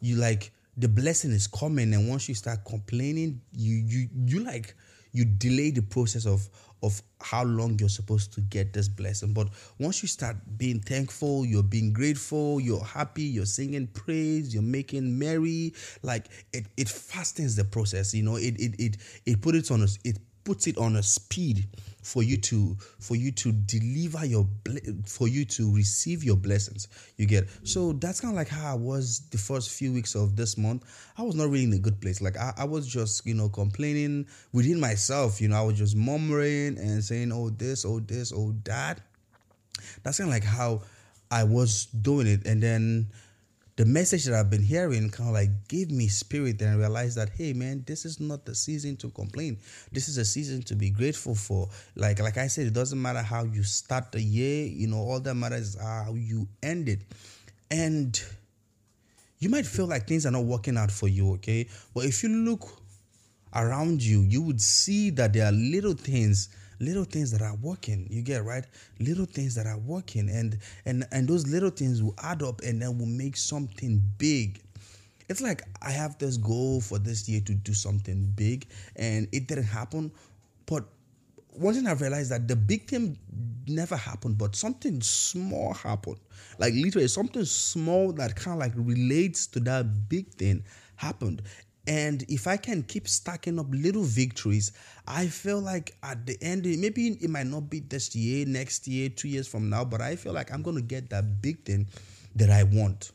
you 0.00 0.16
like 0.16 0.52
the 0.76 0.88
blessing 0.88 1.32
is 1.32 1.46
coming 1.46 1.94
and 1.94 2.08
once 2.08 2.28
you 2.28 2.34
start 2.34 2.64
complaining 2.64 3.40
you 3.52 3.74
you 3.74 4.08
you 4.26 4.44
like 4.44 4.74
you 5.12 5.24
delay 5.24 5.70
the 5.70 5.82
process 5.82 6.26
of 6.26 6.48
of 6.82 7.00
how 7.22 7.42
long 7.42 7.78
you're 7.78 7.88
supposed 7.88 8.34
to 8.34 8.42
get 8.42 8.74
this 8.74 8.86
blessing. 8.86 9.32
But 9.32 9.48
once 9.78 10.02
you 10.02 10.08
start 10.08 10.36
being 10.58 10.78
thankful 10.80 11.46
you're 11.46 11.62
being 11.62 11.92
grateful 11.92 12.60
you're 12.60 12.84
happy 12.84 13.22
you're 13.22 13.46
singing 13.46 13.86
praise 13.88 14.52
you're 14.52 14.62
making 14.62 15.18
merry 15.18 15.72
like 16.02 16.26
it 16.52 16.66
it 16.76 16.88
fastens 16.88 17.56
the 17.56 17.64
process 17.64 18.14
you 18.14 18.22
know? 18.22 18.36
It 18.36 18.60
it 18.60 18.74
it, 18.78 18.96
it 19.24 19.40
put 19.40 19.54
it 19.54 19.70
on 19.70 19.82
us 19.82 19.98
it 20.04 20.18
puts 20.44 20.66
it 20.66 20.76
on 20.78 20.96
a 20.96 21.02
speed 21.02 21.66
for 22.06 22.22
you 22.22 22.36
to 22.36 22.76
for 23.00 23.16
you 23.16 23.32
to 23.32 23.50
deliver 23.50 24.24
your 24.24 24.46
for 25.06 25.26
you 25.26 25.44
to 25.44 25.74
receive 25.74 26.22
your 26.22 26.36
blessings 26.36 26.86
you 27.16 27.26
get. 27.26 27.48
So 27.64 27.94
that's 27.94 28.20
kind 28.20 28.32
of 28.32 28.36
like 28.36 28.48
how 28.48 28.70
i 28.70 28.74
was 28.74 29.22
the 29.30 29.38
first 29.38 29.70
few 29.70 29.92
weeks 29.92 30.14
of 30.14 30.36
this 30.36 30.56
month. 30.56 30.84
I 31.18 31.22
was 31.22 31.34
not 31.34 31.50
really 31.50 31.64
in 31.64 31.72
a 31.72 31.78
good 31.78 32.00
place. 32.00 32.22
Like 32.22 32.36
I, 32.36 32.52
I 32.58 32.64
was 32.64 32.86
just 32.86 33.26
you 33.26 33.34
know 33.34 33.48
complaining 33.48 34.26
within 34.52 34.78
myself 34.78 35.40
you 35.40 35.48
know 35.48 35.56
i 35.56 35.62
was 35.62 35.76
just 35.76 35.96
murmuring 35.96 36.78
and 36.78 37.02
saying 37.02 37.32
oh 37.32 37.50
this 37.50 37.84
oh 37.84 37.98
this 37.98 38.32
oh 38.32 38.54
that. 38.64 39.00
That's 40.04 40.18
kind 40.18 40.30
of 40.30 40.34
like 40.34 40.44
how 40.44 40.82
i 41.32 41.42
was 41.42 41.86
doing 41.86 42.28
it. 42.28 42.46
And 42.46 42.62
then 42.62 43.08
the 43.76 43.84
message 43.84 44.24
that 44.24 44.34
I've 44.34 44.48
been 44.48 44.62
hearing 44.62 45.10
kind 45.10 45.28
of 45.28 45.34
like 45.34 45.68
gave 45.68 45.90
me 45.90 46.08
spirit 46.08 46.62
and 46.62 46.70
I 46.70 46.74
realized 46.76 47.18
that 47.18 47.28
hey 47.30 47.52
man, 47.52 47.84
this 47.86 48.04
is 48.06 48.18
not 48.18 48.46
the 48.46 48.54
season 48.54 48.96
to 48.98 49.10
complain. 49.10 49.58
This 49.92 50.08
is 50.08 50.16
a 50.16 50.24
season 50.24 50.62
to 50.62 50.74
be 50.74 50.90
grateful 50.90 51.34
for. 51.34 51.68
Like 51.94 52.18
like 52.20 52.38
I 52.38 52.46
said, 52.46 52.66
it 52.66 52.72
doesn't 52.72 53.00
matter 53.00 53.22
how 53.22 53.44
you 53.44 53.62
start 53.62 54.12
the 54.12 54.20
year, 54.20 54.66
you 54.66 54.86
know, 54.86 54.98
all 54.98 55.20
that 55.20 55.34
matters 55.34 55.74
is 55.74 55.80
how 55.80 56.14
you 56.14 56.48
end 56.62 56.88
it. 56.88 57.00
And 57.70 58.18
you 59.38 59.50
might 59.50 59.66
feel 59.66 59.86
like 59.86 60.06
things 60.06 60.24
are 60.24 60.30
not 60.30 60.44
working 60.44 60.78
out 60.78 60.90
for 60.90 61.08
you, 61.08 61.32
okay? 61.34 61.68
But 61.94 62.06
if 62.06 62.22
you 62.22 62.30
look 62.30 62.66
around 63.54 64.02
you, 64.02 64.22
you 64.22 64.40
would 64.40 64.60
see 64.60 65.10
that 65.10 65.34
there 65.34 65.46
are 65.46 65.52
little 65.52 65.92
things 65.92 66.48
little 66.80 67.04
things 67.04 67.30
that 67.30 67.42
are 67.42 67.54
working 67.56 68.06
you 68.10 68.22
get 68.22 68.44
right 68.44 68.64
little 69.00 69.26
things 69.26 69.54
that 69.54 69.66
are 69.66 69.78
working 69.78 70.28
and 70.28 70.58
and 70.84 71.04
and 71.12 71.28
those 71.28 71.46
little 71.46 71.70
things 71.70 72.02
will 72.02 72.14
add 72.22 72.42
up 72.42 72.60
and 72.62 72.82
then 72.82 72.98
will 72.98 73.06
make 73.06 73.36
something 73.36 74.02
big 74.18 74.60
it's 75.28 75.40
like 75.40 75.62
i 75.82 75.90
have 75.90 76.16
this 76.18 76.36
goal 76.36 76.80
for 76.80 76.98
this 76.98 77.28
year 77.28 77.40
to 77.40 77.54
do 77.54 77.72
something 77.72 78.32
big 78.36 78.66
and 78.96 79.28
it 79.32 79.46
didn't 79.48 79.64
happen 79.64 80.10
but 80.66 80.84
one 81.58 81.74
thing 81.74 81.86
I've 81.86 82.00
realized 82.00 82.30
that 82.30 82.48
the 82.48 82.56
big 82.56 82.86
thing 82.86 83.18
never 83.66 83.96
happened, 83.96 84.38
but 84.38 84.54
something 84.54 85.00
small 85.00 85.72
happened. 85.74 86.18
Like 86.58 86.74
literally 86.74 87.08
something 87.08 87.44
small 87.44 88.12
that 88.12 88.36
kind 88.36 88.54
of 88.54 88.60
like 88.60 88.72
relates 88.76 89.46
to 89.48 89.60
that 89.60 90.08
big 90.08 90.28
thing 90.34 90.64
happened. 90.96 91.42
And 91.86 92.24
if 92.28 92.46
I 92.46 92.56
can 92.56 92.82
keep 92.82 93.08
stacking 93.08 93.58
up 93.58 93.66
little 93.70 94.02
victories, 94.02 94.72
I 95.06 95.28
feel 95.28 95.60
like 95.60 95.96
at 96.02 96.26
the 96.26 96.36
end, 96.42 96.64
maybe 96.64 97.08
it 97.20 97.30
might 97.30 97.46
not 97.46 97.70
be 97.70 97.80
this 97.80 98.14
year, 98.16 98.44
next 98.46 98.88
year, 98.88 99.08
two 99.08 99.28
years 99.28 99.46
from 99.46 99.70
now, 99.70 99.84
but 99.84 100.00
I 100.00 100.16
feel 100.16 100.32
like 100.32 100.52
I'm 100.52 100.62
going 100.62 100.76
to 100.76 100.82
get 100.82 101.10
that 101.10 101.40
big 101.40 101.64
thing 101.64 101.86
that 102.34 102.50
I 102.50 102.64
want. 102.64 103.12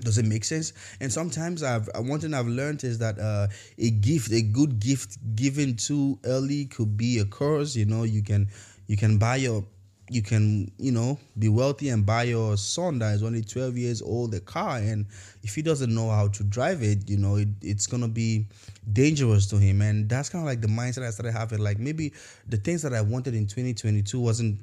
Does 0.00 0.16
it 0.16 0.26
make 0.26 0.44
sense? 0.44 0.72
And 1.00 1.12
sometimes 1.12 1.64
I've 1.64 1.88
one 1.96 2.20
thing 2.20 2.32
I've 2.32 2.46
learned 2.46 2.84
is 2.84 2.98
that 2.98 3.18
uh, 3.18 3.48
a 3.78 3.90
gift, 3.90 4.30
a 4.30 4.42
good 4.42 4.78
gift 4.78 5.18
given 5.34 5.74
too 5.74 6.20
early 6.24 6.66
could 6.66 6.96
be 6.96 7.18
a 7.18 7.24
curse. 7.24 7.74
You 7.74 7.86
know, 7.86 8.04
you 8.04 8.22
can 8.22 8.48
you 8.86 8.96
can 8.96 9.18
buy 9.18 9.36
your 9.36 9.64
you 10.10 10.22
can 10.22 10.70
you 10.78 10.92
know 10.92 11.18
be 11.38 11.48
wealthy 11.48 11.90
and 11.90 12.04
buy 12.04 12.24
your 12.24 12.56
son 12.56 12.98
that 12.98 13.14
is 13.14 13.22
only 13.22 13.42
12 13.42 13.76
years 13.76 14.02
old 14.02 14.34
a 14.34 14.40
car. 14.40 14.78
And 14.78 15.06
if 15.42 15.54
he 15.54 15.62
doesn't 15.62 15.94
know 15.94 16.10
how 16.10 16.28
to 16.28 16.44
drive 16.44 16.82
it 16.82 17.08
you 17.08 17.16
know 17.16 17.36
it, 17.36 17.48
it's 17.62 17.86
gonna 17.86 18.08
be 18.08 18.46
dangerous 18.92 19.46
to 19.48 19.56
him. 19.56 19.82
And 19.82 20.08
that's 20.08 20.28
kind 20.28 20.42
of 20.42 20.46
like 20.46 20.60
the 20.60 20.68
mindset 20.68 21.06
i 21.06 21.10
started 21.10 21.32
having. 21.32 21.58
Like 21.60 21.78
maybe 21.78 22.12
the 22.48 22.56
things 22.56 22.82
that 22.82 22.94
i 22.94 23.00
wanted 23.00 23.34
in 23.34 23.46
2022 23.46 24.20
wasn't 24.20 24.60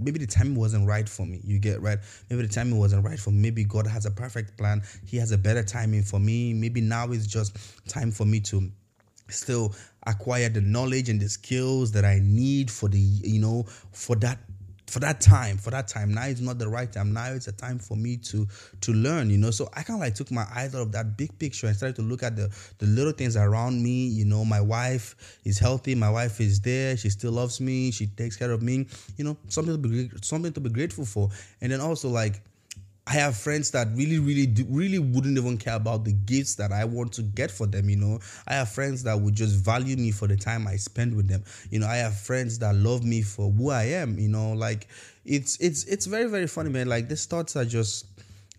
maybe 0.00 0.18
the 0.18 0.26
timing 0.26 0.54
wasn't 0.56 0.86
right 0.86 1.08
for 1.08 1.26
me. 1.26 1.40
You 1.44 1.58
get 1.58 1.80
right? 1.80 1.98
Maybe 2.30 2.42
the 2.42 2.52
timing 2.52 2.78
wasn't 2.78 3.04
right 3.04 3.18
for 3.18 3.30
me. 3.30 3.38
Maybe 3.38 3.64
god 3.64 3.86
has 3.86 4.06
a 4.06 4.10
perfect 4.10 4.56
plan. 4.56 4.82
He 5.06 5.16
has 5.18 5.32
a 5.32 5.38
better 5.38 5.62
timing 5.62 6.02
for 6.02 6.20
me. 6.20 6.52
Maybe 6.54 6.80
now 6.80 7.10
it's 7.10 7.26
just 7.26 7.56
time 7.88 8.10
for 8.10 8.24
me 8.24 8.40
to 8.40 8.70
still 9.30 9.74
acquire 10.06 10.48
the 10.48 10.60
knowledge 10.60 11.08
and 11.08 11.20
the 11.20 11.28
skills 11.28 11.92
that 11.92 12.04
I 12.04 12.20
need 12.22 12.70
for 12.70 12.88
the 12.88 12.98
you 12.98 13.40
know 13.40 13.64
for 13.92 14.16
that 14.16 14.38
for 14.88 15.00
that 15.00 15.20
time 15.20 15.58
for 15.58 15.70
that 15.70 15.86
time 15.86 16.12
now 16.12 16.24
is 16.24 16.40
not 16.40 16.58
the 16.58 16.68
right 16.68 16.90
time. 16.90 17.12
Now 17.12 17.26
it's 17.32 17.46
a 17.48 17.52
time 17.52 17.78
for 17.78 17.96
me 17.96 18.16
to 18.16 18.46
to 18.80 18.92
learn 18.92 19.30
you 19.30 19.38
know? 19.38 19.50
So 19.50 19.68
i 19.74 19.82
kind 19.82 19.98
of 19.98 20.00
like 20.00 20.14
took 20.14 20.30
my 20.30 20.46
eyes 20.54 20.74
out 20.74 20.82
of 20.82 20.92
that 20.92 21.16
big 21.16 21.38
picture 21.38 21.66
and 21.66 21.76
started 21.76 21.96
to 21.96 22.02
look 22.02 22.22
at 22.22 22.36
the 22.36 22.50
the 22.78 22.86
little 22.86 23.12
things 23.12 23.36
around 23.36 23.82
me 23.82 24.06
you 24.06 24.24
know? 24.24 24.44
My 24.44 24.60
wife 24.60 25.14
is 25.44 25.58
healthy 25.58 25.94
my 25.94 26.10
wife 26.10 26.40
is 26.40 26.60
there 26.60 26.96
she 26.96 27.10
still 27.10 27.32
loves 27.32 27.60
me 27.60 27.90
she 27.90 28.06
takes 28.06 28.36
care 28.36 28.50
of 28.50 28.62
me 28.62 28.86
you 29.16 29.24
know? 29.24 29.36
Something 29.48 29.80
to 29.82 29.88
be 29.88 30.10
something 30.22 30.52
to 30.52 30.60
be 30.60 30.70
grateful 30.70 31.04
for. 31.04 31.28
And 31.60 31.70
then 31.72 31.80
also 31.80 32.08
like 32.08 32.40
I 33.08 33.12
have 33.12 33.38
friends 33.38 33.70
that 33.70 33.88
really, 33.94 34.18
really, 34.18 34.44
do, 34.44 34.66
really 34.68 34.98
wouldn't 34.98 35.38
even 35.38 35.56
care 35.56 35.76
about 35.76 36.04
the 36.04 36.12
gifts 36.12 36.56
that 36.56 36.72
I 36.72 36.84
want 36.84 37.14
to 37.14 37.22
get 37.22 37.50
for 37.50 37.66
them. 37.66 37.88
You 37.88 37.96
know, 37.96 38.18
I 38.46 38.52
have 38.52 38.68
friends 38.68 39.02
that 39.04 39.18
would 39.18 39.34
just 39.34 39.56
value 39.56 39.96
me 39.96 40.10
for 40.10 40.28
the 40.28 40.36
time 40.36 40.68
I 40.68 40.76
spend 40.76 41.16
with 41.16 41.26
them. 41.26 41.42
You 41.70 41.78
know, 41.78 41.86
I 41.86 41.96
have 41.96 42.18
friends 42.18 42.58
that 42.58 42.74
love 42.74 43.04
me 43.04 43.22
for 43.22 43.50
who 43.50 43.70
I 43.70 43.84
am. 43.84 44.18
You 44.18 44.28
know, 44.28 44.52
like 44.52 44.88
it's 45.24 45.56
it's 45.58 45.84
it's 45.84 46.04
very 46.04 46.26
very 46.26 46.46
funny, 46.46 46.68
man. 46.68 46.86
Like 46.86 47.08
these 47.08 47.24
thoughts 47.24 47.56
are 47.56 47.64
just 47.64 48.04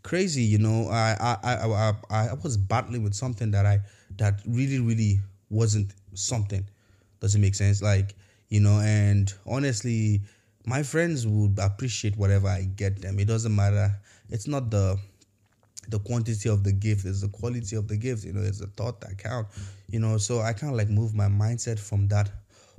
crazy. 0.02 0.42
You 0.42 0.58
know, 0.58 0.88
I 0.90 1.16
I 1.20 1.38
I 1.44 1.94
I, 2.10 2.30
I 2.30 2.34
was 2.34 2.58
battling 2.58 3.04
with 3.04 3.14
something 3.14 3.52
that 3.52 3.68
I 3.68 3.82
that 4.18 4.42
really 4.48 4.80
really 4.80 5.20
wasn't 5.52 5.94
something. 6.16 6.66
Does 7.20 7.36
it 7.36 7.40
make 7.40 7.54
sense? 7.54 7.84
Like 7.84 8.16
you 8.50 8.62
know, 8.62 8.80
and 8.80 9.32
honestly, 9.46 10.22
my 10.66 10.82
friends 10.82 11.28
would 11.28 11.60
appreciate 11.60 12.18
whatever 12.18 12.48
I 12.48 12.64
get 12.64 13.00
them. 13.04 13.20
It 13.20 13.28
doesn't 13.28 13.56
matter 13.56 13.94
it's 14.30 14.48
not 14.48 14.70
the 14.70 14.98
the 15.90 16.00
quantity 16.00 16.50
of 16.50 16.64
the 16.64 16.72
gift 16.72 17.06
it's 17.06 17.22
the 17.22 17.30
quality 17.30 17.76
of 17.76 17.88
the 17.88 17.98
gift 17.98 18.24
you 18.24 18.34
know 18.34 18.42
it's 18.42 18.60
the 18.60 18.68
thought 18.68 19.02
that 19.02 19.18
count 19.18 19.48
you 19.90 20.00
know. 20.00 20.18
So 20.18 20.40
i 20.42 20.54
kind 20.54 20.72
of 20.72 20.78
like 20.78 20.90
move 20.90 21.16
my 21.16 21.28
mindset 21.28 21.80
from 21.80 22.08
that 22.10 22.30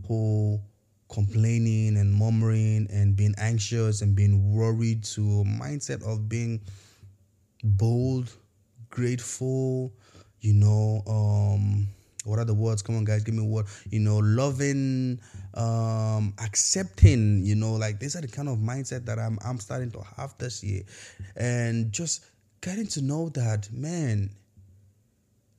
whole 0.06 0.62
complaining 1.08 1.96
and 1.96 2.14
murmuring 2.14 2.86
and 2.90 3.16
being 3.16 3.34
anxious 3.38 4.00
and 4.02 4.14
being 4.14 4.54
worried 4.54 5.02
to 5.02 5.20
a 5.40 5.44
mindset 5.44 6.02
of 6.06 6.28
being 6.28 6.60
bold 7.64 8.32
grateful 8.90 9.92
you 10.40 10.54
know 10.54 11.02
um 11.06 11.88
what 12.24 12.38
are 12.38 12.44
the 12.44 12.54
words? 12.54 12.82
Come 12.82 12.96
on 12.96 13.04
guys 13.04 13.24
give 13.24 13.34
me 13.34 13.46
word. 13.46 13.66
You 13.90 14.00
know 14.00 14.18
loving 14.18 15.20
um 15.54 16.34
accepting 16.42 17.44
you 17.44 17.54
know 17.54 17.72
like 17.74 17.98
these 17.98 18.16
are 18.16 18.20
the 18.20 18.28
kind 18.28 18.48
of 18.48 18.58
mindset 18.58 19.04
that 19.06 19.18
i'm 19.18 19.36
i'm 19.44 19.58
starting 19.58 19.90
to 19.92 20.02
have 20.16 20.36
this 20.38 20.62
year. 20.62 20.82
And 21.36 21.92
just 21.92 22.24
getting 22.60 22.86
to 22.88 23.02
know 23.02 23.30
that 23.30 23.72
man 23.72 24.30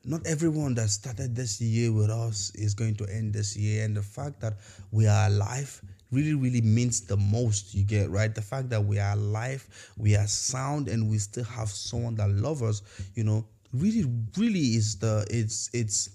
not 0.03 0.25
everyone 0.25 0.73
that 0.75 0.89
started 0.89 1.35
this 1.35 1.61
year 1.61 1.91
with 1.91 2.09
us 2.09 2.51
is 2.55 2.73
going 2.73 2.95
to 2.95 3.05
end 3.05 3.33
this 3.33 3.55
year. 3.55 3.85
And 3.85 3.95
the 3.95 4.01
fact 4.01 4.39
that 4.41 4.55
we 4.89 5.05
are 5.05 5.27
alive 5.27 5.79
really 6.11 6.33
really 6.33 6.61
means 6.61 7.01
the 7.01 7.17
most 7.17 7.73
you 7.73 7.83
get 7.83 8.09
right? 8.09 8.33
The 8.33 8.41
fact 8.41 8.69
that 8.69 8.83
we 8.83 8.99
are 8.99 9.13
alive 9.13 9.93
we 9.97 10.15
are 10.15 10.27
sound 10.27 10.89
and 10.89 11.09
we 11.09 11.17
still 11.17 11.45
have 11.45 11.69
someone 11.69 12.15
that 12.15 12.29
loves 12.29 12.61
us 12.61 12.81
you 13.15 13.23
know 13.23 13.45
really 13.73 14.05
really 14.37 14.75
is 14.75 14.97
the 14.99 15.25
it's 15.29 15.69
it's 15.73 16.09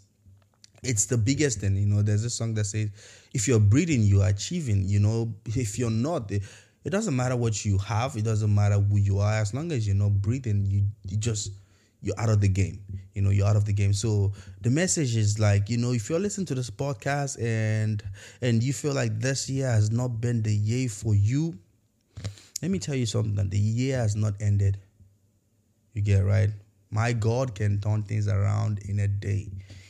it's 0.82 1.06
the 1.06 1.16
biggest 1.16 1.60
thing 1.60 1.76
you 1.76 1.86
know 1.86 2.02
there's 2.02 2.24
a 2.24 2.30
song 2.30 2.54
that 2.54 2.64
says 2.64 2.90
if 3.32 3.48
you're 3.48 3.60
breathing 3.60 4.02
you're 4.02 4.26
achieving 4.26 4.84
you 4.84 5.00
know 5.00 5.32
if 5.46 5.78
you're 5.78 5.90
not 5.90 6.30
it, 6.30 6.42
it 6.84 6.90
doesn't 6.90 7.16
matter 7.16 7.36
what 7.36 7.64
you 7.64 7.78
have 7.78 8.16
it 8.16 8.22
doesn't 8.22 8.54
matter 8.54 8.76
who 8.76 8.96
you 8.98 9.18
are 9.18 9.34
as 9.34 9.52
long 9.54 9.72
as 9.72 9.86
you're 9.86 9.96
not 9.96 10.12
breathing 10.20 10.64
you, 10.66 10.82
you 11.08 11.16
just 11.16 11.52
you're 12.02 12.18
out 12.18 12.28
of 12.28 12.40
the 12.40 12.48
game 12.48 12.80
you 13.16 13.22
know 13.22 13.30
you're 13.30 13.46
out 13.46 13.56
of 13.56 13.64
the 13.64 13.72
game. 13.72 13.94
So 13.94 14.32
the 14.60 14.70
message 14.70 15.16
is 15.16 15.38
like 15.38 15.70
you 15.70 15.78
know 15.78 15.92
if 15.92 16.10
you're 16.10 16.20
listening 16.20 16.46
to 16.48 16.54
this 16.54 16.70
podcast 16.70 17.42
and 17.42 18.02
and 18.42 18.62
you 18.62 18.74
feel 18.74 18.92
like 18.92 19.18
this 19.18 19.48
year 19.48 19.68
has 19.68 19.90
not 19.90 20.20
been 20.20 20.42
the 20.42 20.54
year 20.54 20.88
for 20.90 21.14
you 21.14 21.58
let 22.60 22.70
me 22.70 22.78
tell 22.78 22.94
you 22.94 23.06
something 23.06 23.48
the 23.48 23.58
year 23.58 23.98
has 23.98 24.14
not 24.14 24.34
ended. 24.40 24.78
You 25.94 26.02
get 26.02 26.24
right? 26.24 26.50
My 26.90 27.14
god 27.14 27.54
can 27.54 27.80
turn 27.80 28.02
things 28.02 28.28
around 28.28 28.80
in 28.86 29.00
a 29.00 29.08
day 29.08 29.48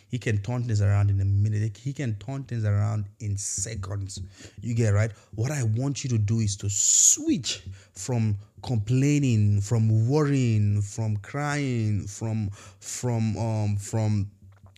he 0.08 0.18
can 0.18 0.38
turn 0.38 0.64
things 0.64 0.80
around 0.80 1.10
in 1.10 1.20
a 1.20 1.24
minute. 1.24 1.76
He 1.76 1.92
can 1.92 2.14
turn 2.16 2.44
things 2.44 2.64
around 2.64 3.06
in 3.20 3.36
seconds. 3.36 4.20
You 4.60 4.74
get 4.74 4.94
right? 4.94 5.10
What 5.34 5.50
I 5.50 5.64
want 5.64 6.04
you 6.04 6.10
to 6.10 6.18
do 6.18 6.40
is 6.40 6.56
to 6.58 6.70
switch 6.70 7.62
from 7.92 8.36
complaining, 8.62 9.60
from 9.60 10.08
worrying, 10.08 10.80
from 10.82 11.16
crying, 11.18 12.06
from 12.06 12.50
from 12.80 13.36
um 13.36 13.76
from 13.76 14.30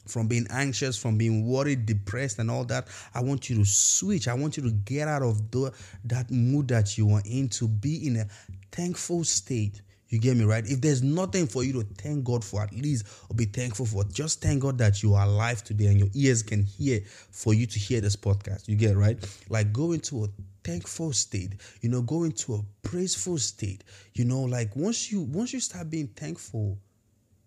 from 0.06 0.26
being 0.26 0.46
anxious, 0.50 0.96
from 0.96 1.18
being 1.18 1.46
worried, 1.46 1.84
depressed, 1.84 2.38
and 2.38 2.50
all 2.50 2.64
that. 2.64 2.88
I 3.14 3.22
want 3.22 3.50
you 3.50 3.56
to 3.56 3.64
switch. 3.64 4.26
I 4.26 4.34
want 4.34 4.56
you 4.56 4.62
to 4.62 4.70
get 4.70 5.06
out 5.06 5.22
of 5.22 5.50
the, 5.50 5.72
that 6.04 6.30
mood 6.30 6.68
that 6.68 6.96
you 6.96 7.10
are 7.12 7.22
in 7.26 7.48
to 7.50 7.68
be 7.68 8.06
in 8.06 8.16
a 8.16 8.26
thankful 8.72 9.24
state 9.24 9.82
you 10.08 10.18
get 10.18 10.36
me 10.36 10.44
right? 10.44 10.64
If 10.66 10.80
there's 10.80 11.02
nothing 11.02 11.46
for 11.46 11.64
you 11.64 11.72
to 11.74 11.82
thank 11.82 12.24
God 12.24 12.44
for, 12.44 12.62
at 12.62 12.72
least 12.72 13.06
or 13.28 13.36
be 13.36 13.44
thankful 13.44 13.86
for, 13.86 14.04
just 14.04 14.40
thank 14.40 14.62
God 14.62 14.78
that 14.78 15.02
you 15.02 15.14
are 15.14 15.26
alive 15.26 15.62
today 15.62 15.86
and 15.86 15.98
your 15.98 16.08
ears 16.14 16.42
can 16.42 16.62
hear 16.62 17.00
for 17.30 17.52
you 17.54 17.66
to 17.66 17.78
hear 17.78 18.00
this 18.00 18.16
podcast. 18.16 18.68
You 18.68 18.76
get 18.76 18.96
right? 18.96 19.18
Like 19.48 19.72
go 19.72 19.92
into 19.92 20.24
a 20.24 20.28
thankful 20.64 21.12
state, 21.12 21.52
you 21.80 21.88
know, 21.88 22.02
go 22.02 22.24
into 22.24 22.54
a 22.54 22.62
praiseful 22.82 23.38
state. 23.38 23.84
You 24.14 24.24
know, 24.24 24.42
like 24.42 24.74
once 24.76 25.12
you 25.12 25.22
once 25.22 25.52
you 25.52 25.60
start 25.60 25.90
being 25.90 26.08
thankful, 26.08 26.78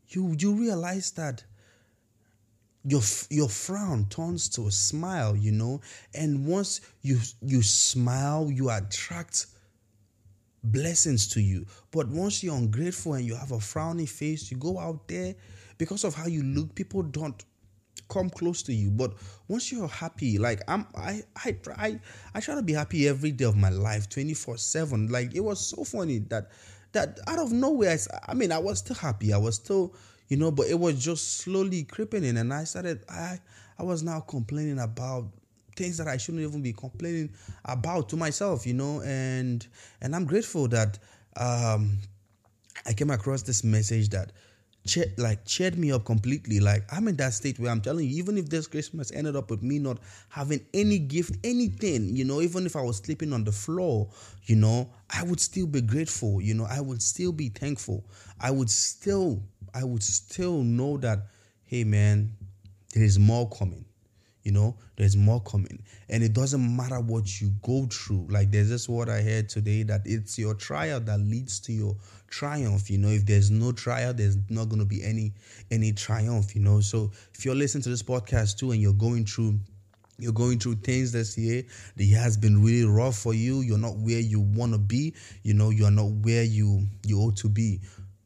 you 0.09 0.35
you 0.37 0.53
realize 0.53 1.11
that 1.11 1.43
your 2.83 3.01
your 3.29 3.49
frown 3.49 4.05
turns 4.05 4.49
to 4.49 4.67
a 4.67 4.71
smile, 4.71 5.35
you 5.35 5.51
know, 5.51 5.81
and 6.13 6.45
once 6.45 6.81
you 7.01 7.19
you 7.41 7.61
smile, 7.61 8.49
you 8.51 8.69
attract 8.69 9.47
blessings 10.63 11.27
to 11.29 11.41
you. 11.41 11.65
But 11.91 12.07
once 12.09 12.43
you're 12.43 12.55
ungrateful 12.55 13.13
and 13.13 13.25
you 13.25 13.35
have 13.35 13.51
a 13.51 13.57
frowny 13.57 14.07
face, 14.07 14.51
you 14.51 14.57
go 14.57 14.79
out 14.79 15.07
there 15.07 15.35
because 15.77 16.03
of 16.03 16.13
how 16.13 16.27
you 16.27 16.43
look, 16.43 16.75
people 16.75 17.03
don't 17.03 17.43
come 18.09 18.29
close 18.29 18.61
to 18.63 18.73
you. 18.73 18.91
But 18.91 19.13
once 19.47 19.71
you're 19.71 19.87
happy, 19.87 20.37
like 20.37 20.61
I'm 20.67 20.85
I 20.95 21.23
I 21.35 21.57
I 21.77 21.99
I 22.35 22.39
try 22.39 22.55
to 22.55 22.61
be 22.61 22.73
happy 22.73 23.07
every 23.07 23.31
day 23.31 23.45
of 23.45 23.55
my 23.55 23.69
life, 23.69 24.09
24-7. 24.09 25.09
Like 25.09 25.33
it 25.33 25.39
was 25.41 25.65
so 25.65 25.83
funny 25.83 26.19
that 26.29 26.51
that 26.91 27.19
out 27.27 27.39
of 27.39 27.51
nowhere, 27.51 27.97
I, 28.13 28.31
I 28.31 28.33
mean, 28.33 28.51
I 28.51 28.57
was 28.59 28.79
still 28.79 28.97
happy. 28.97 29.33
I 29.33 29.37
was 29.37 29.55
still, 29.55 29.95
you 30.27 30.37
know, 30.37 30.51
but 30.51 30.67
it 30.67 30.77
was 30.79 31.03
just 31.03 31.37
slowly 31.37 31.83
creeping 31.83 32.23
in. 32.23 32.37
And 32.37 32.53
I 32.53 32.65
started 32.65 33.03
I 33.09 33.39
I 33.79 33.83
was 33.83 34.03
now 34.03 34.19
complaining 34.19 34.79
about 34.79 35.29
things 35.81 35.97
that 35.97 36.07
I 36.07 36.17
shouldn't 36.17 36.43
even 36.43 36.61
be 36.61 36.73
complaining 36.73 37.29
about 37.65 38.09
to 38.09 38.17
myself, 38.17 38.65
you 38.67 38.73
know, 38.73 39.01
and 39.01 39.65
and 40.01 40.15
I'm 40.15 40.25
grateful 40.25 40.67
that 40.69 40.99
um 41.37 41.97
I 42.85 42.93
came 42.93 43.09
across 43.11 43.41
this 43.43 43.63
message 43.63 44.09
that 44.09 44.31
cheer, 44.85 45.05
like 45.17 45.45
cheered 45.45 45.77
me 45.77 45.91
up 45.91 46.05
completely. 46.05 46.59
Like 46.59 46.83
I'm 46.91 47.07
in 47.07 47.15
that 47.17 47.33
state 47.33 47.59
where 47.59 47.71
I'm 47.71 47.81
telling 47.81 48.07
you, 48.07 48.17
even 48.17 48.37
if 48.37 48.49
this 48.49 48.67
Christmas 48.67 49.11
ended 49.11 49.35
up 49.35 49.49
with 49.49 49.61
me 49.61 49.79
not 49.79 49.99
having 50.29 50.61
any 50.73 50.99
gift, 50.99 51.37
anything, 51.43 52.15
you 52.15 52.25
know, 52.25 52.41
even 52.41 52.65
if 52.65 52.75
I 52.75 52.81
was 52.81 52.97
sleeping 52.97 53.33
on 53.33 53.43
the 53.43 53.51
floor, 53.51 54.09
you 54.45 54.55
know, 54.55 54.89
I 55.09 55.23
would 55.23 55.39
still 55.39 55.67
be 55.67 55.81
grateful. 55.81 56.41
You 56.41 56.53
know, 56.55 56.67
I 56.69 56.81
would 56.81 57.01
still 57.01 57.31
be 57.31 57.49
thankful. 57.49 58.03
I 58.39 58.51
would 58.51 58.69
still, 58.69 59.41
I 59.73 59.83
would 59.83 60.03
still 60.03 60.63
know 60.63 60.97
that, 60.97 61.19
hey 61.65 61.83
man, 61.83 62.31
there 62.93 63.03
is 63.03 63.19
more 63.19 63.49
coming. 63.49 63.85
You 64.43 64.51
know, 64.51 64.75
there's 64.95 65.15
more 65.15 65.41
coming. 65.41 65.83
And 66.09 66.23
it 66.23 66.33
doesn't 66.33 66.75
matter 66.75 66.99
what 66.99 67.39
you 67.39 67.51
go 67.61 67.87
through. 67.91 68.27
Like 68.29 68.51
there's 68.51 68.69
this 68.69 68.89
word 68.89 69.09
I 69.09 69.21
heard 69.21 69.49
today 69.49 69.83
that 69.83 70.01
it's 70.05 70.37
your 70.39 70.55
trial 70.55 70.99
that 71.01 71.19
leads 71.19 71.59
to 71.61 71.73
your 71.73 71.95
triumph. 72.27 72.89
You 72.89 72.97
know, 72.97 73.09
if 73.09 73.25
there's 73.25 73.51
no 73.51 73.71
trial, 73.71 74.13
there's 74.13 74.37
not 74.49 74.69
gonna 74.69 74.85
be 74.85 75.03
any 75.03 75.33
any 75.69 75.91
triumph, 75.91 76.55
you 76.55 76.61
know. 76.61 76.81
So 76.81 77.11
if 77.33 77.45
you're 77.45 77.55
listening 77.55 77.83
to 77.83 77.89
this 77.89 78.03
podcast 78.03 78.57
too 78.57 78.71
and 78.71 78.81
you're 78.81 78.93
going 78.93 79.25
through 79.25 79.59
you're 80.17 80.31
going 80.33 80.59
through 80.59 80.75
things 80.75 81.11
this 81.11 81.35
year 81.35 81.63
the 81.95 82.05
year 82.05 82.19
has 82.19 82.37
been 82.37 82.63
really 82.63 82.85
rough 82.85 83.17
for 83.17 83.33
you 83.33 83.61
you're 83.61 83.77
not 83.77 83.97
where 83.97 84.19
you 84.19 84.39
want 84.39 84.71
to 84.71 84.77
be 84.77 85.15
you 85.41 85.53
know 85.53 85.71
you're 85.71 85.89
not 85.89 86.05
where 86.21 86.43
you 86.43 86.85
you 87.07 87.19
ought 87.19 87.35
to 87.35 87.49
be 87.49 87.79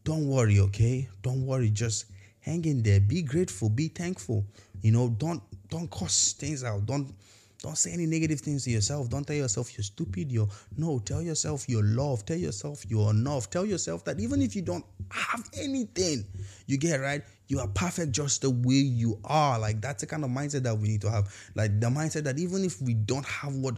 don't 0.03 0.27
worry 0.27 0.59
okay 0.59 1.07
don't 1.21 1.45
worry 1.45 1.69
just 1.69 2.05
hang 2.41 2.65
in 2.65 2.83
there 2.83 2.99
be 2.99 3.21
grateful 3.21 3.69
be 3.69 3.87
thankful 3.87 4.45
you 4.81 4.91
know 4.91 5.09
don't 5.17 5.41
don't 5.75 5.89
cross 5.89 6.33
things 6.33 6.63
out. 6.63 6.85
Don't 6.85 7.13
don't 7.61 7.77
say 7.77 7.91
any 7.91 8.05
negative 8.05 8.41
things 8.41 8.63
to 8.65 8.69
yourself. 8.69 9.09
Don't 9.09 9.25
tell 9.25 9.35
yourself 9.35 9.75
you're 9.75 9.83
stupid. 9.83 10.31
You're 10.31 10.47
no. 10.77 10.99
Tell 10.99 11.21
yourself 11.21 11.67
you're 11.67 11.83
loved. 11.83 12.27
Tell 12.27 12.37
yourself 12.37 12.85
you're 12.87 13.09
enough. 13.09 13.49
Tell 13.49 13.65
yourself 13.65 14.05
that 14.05 14.19
even 14.19 14.41
if 14.41 14.55
you 14.55 14.61
don't 14.61 14.85
have 15.11 15.43
anything, 15.57 16.25
you 16.67 16.77
get 16.77 16.99
right. 17.01 17.23
You 17.47 17.59
are 17.59 17.67
perfect 17.67 18.11
just 18.11 18.41
the 18.41 18.49
way 18.49 18.75
you 18.75 19.19
are. 19.25 19.59
Like 19.59 19.81
that's 19.81 20.01
the 20.01 20.07
kind 20.07 20.23
of 20.23 20.29
mindset 20.29 20.63
that 20.63 20.77
we 20.77 20.87
need 20.87 21.01
to 21.01 21.11
have. 21.11 21.33
Like 21.55 21.79
the 21.79 21.87
mindset 21.87 22.23
that 22.23 22.39
even 22.39 22.63
if 22.63 22.81
we 22.81 22.93
don't 22.93 23.25
have 23.25 23.55
what, 23.55 23.77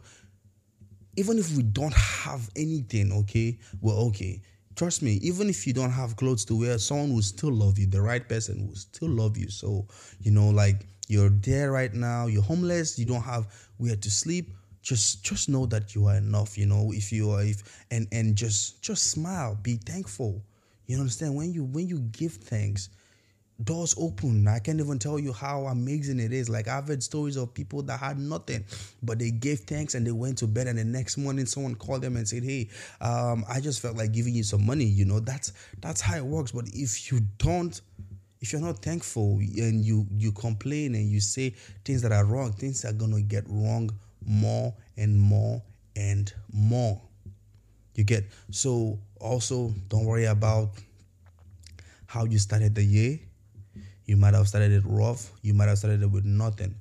even 1.15 1.39
if 1.39 1.55
we 1.55 1.63
don't 1.63 1.95
have 1.95 2.49
anything, 2.55 3.11
okay, 3.11 3.57
we're 3.81 3.95
okay. 4.09 4.41
Trust 4.75 5.01
me, 5.01 5.13
even 5.23 5.49
if 5.49 5.65
you 5.65 5.73
don't 5.73 5.89
have 5.89 6.15
clothes 6.17 6.45
to 6.45 6.59
wear, 6.59 6.77
someone 6.77 7.15
will 7.15 7.23
still 7.23 7.51
love 7.51 7.79
you. 7.79 7.87
The 7.87 8.01
right 8.01 8.27
person 8.29 8.67
will 8.67 8.75
still 8.75 9.09
love 9.09 9.35
you. 9.35 9.49
So, 9.49 9.87
you 10.19 10.29
know, 10.29 10.49
like 10.49 10.85
you're 11.07 11.29
there 11.29 11.71
right 11.71 11.93
now, 11.93 12.27
you're 12.27 12.43
homeless, 12.43 12.99
you 12.99 13.05
don't 13.05 13.23
have 13.23 13.47
where 13.77 13.95
to 13.95 14.11
sleep, 14.11 14.53
just 14.81 15.23
just 15.23 15.49
know 15.49 15.65
that 15.65 15.95
you 15.95 16.05
are 16.07 16.15
enough, 16.15 16.57
you 16.57 16.65
know, 16.65 16.91
if 16.93 17.11
you 17.11 17.31
are 17.31 17.43
if 17.43 17.85
and 17.91 18.07
and 18.11 18.35
just 18.35 18.81
just 18.81 19.11
smile, 19.11 19.57
be 19.61 19.75
thankful. 19.75 20.43
You 20.85 20.99
understand? 20.99 21.35
When 21.35 21.51
you 21.53 21.65
when 21.65 21.87
you 21.87 21.99
give 21.99 22.33
thanks, 22.33 22.89
doors 23.63 23.95
open. 23.97 24.47
I 24.47 24.59
can't 24.59 24.79
even 24.79 24.99
tell 24.99 25.19
you 25.19 25.33
how 25.33 25.65
amazing 25.65 26.19
it 26.19 26.31
is. 26.31 26.49
Like 26.49 26.67
I've 26.67 26.87
heard 26.87 27.03
stories 27.03 27.35
of 27.35 27.53
people 27.53 27.81
that 27.83 27.99
had 27.99 28.19
nothing, 28.19 28.65
but 29.01 29.19
they 29.19 29.31
gave 29.31 29.61
thanks 29.61 29.95
and 29.95 30.05
they 30.05 30.11
went 30.11 30.37
to 30.39 30.47
bed. 30.47 30.67
And 30.67 30.77
the 30.77 30.85
next 30.85 31.17
morning, 31.17 31.45
someone 31.45 31.75
called 31.75 32.01
them 32.01 32.15
and 32.15 32.27
said, 32.27 32.43
"Hey, 32.43 32.69
um, 33.01 33.45
I 33.49 33.59
just 33.59 33.81
felt 33.81 33.97
like 33.97 34.11
giving 34.11 34.35
you 34.35 34.43
some 34.43 34.65
money." 34.65 34.85
You 34.85 35.05
know, 35.05 35.19
that's 35.19 35.53
that's 35.81 36.01
how 36.01 36.17
it 36.17 36.25
works. 36.25 36.51
But 36.51 36.65
if 36.73 37.11
you 37.11 37.21
don't, 37.37 37.79
if 38.39 38.51
you're 38.51 38.61
not 38.61 38.81
thankful 38.81 39.39
and 39.39 39.83
you 39.83 40.05
you 40.17 40.31
complain 40.31 40.95
and 40.95 41.09
you 41.09 41.19
say 41.19 41.55
things 41.83 42.01
that 42.01 42.11
are 42.11 42.25
wrong, 42.25 42.53
things 42.53 42.85
are 42.85 42.93
gonna 42.93 43.21
get 43.21 43.43
wrong 43.47 43.89
more 44.25 44.73
and 44.97 45.19
more 45.19 45.61
and 45.95 46.31
more. 46.51 47.01
You 47.95 48.03
get 48.03 48.25
so 48.51 48.99
also 49.19 49.73
don't 49.89 50.05
worry 50.05 50.25
about 50.25 50.69
how 52.05 52.25
you 52.25 52.37
started 52.37 52.75
the 52.75 52.83
year. 52.83 53.19
You 54.05 54.15
might 54.15 54.33
have 54.33 54.47
started 54.47 54.71
it 54.71 54.83
rough, 54.85 55.31
you 55.41 55.53
might 55.53 55.67
have 55.67 55.77
started 55.79 56.03
it 56.03 56.11
with 56.11 56.25
nothing. 56.25 56.75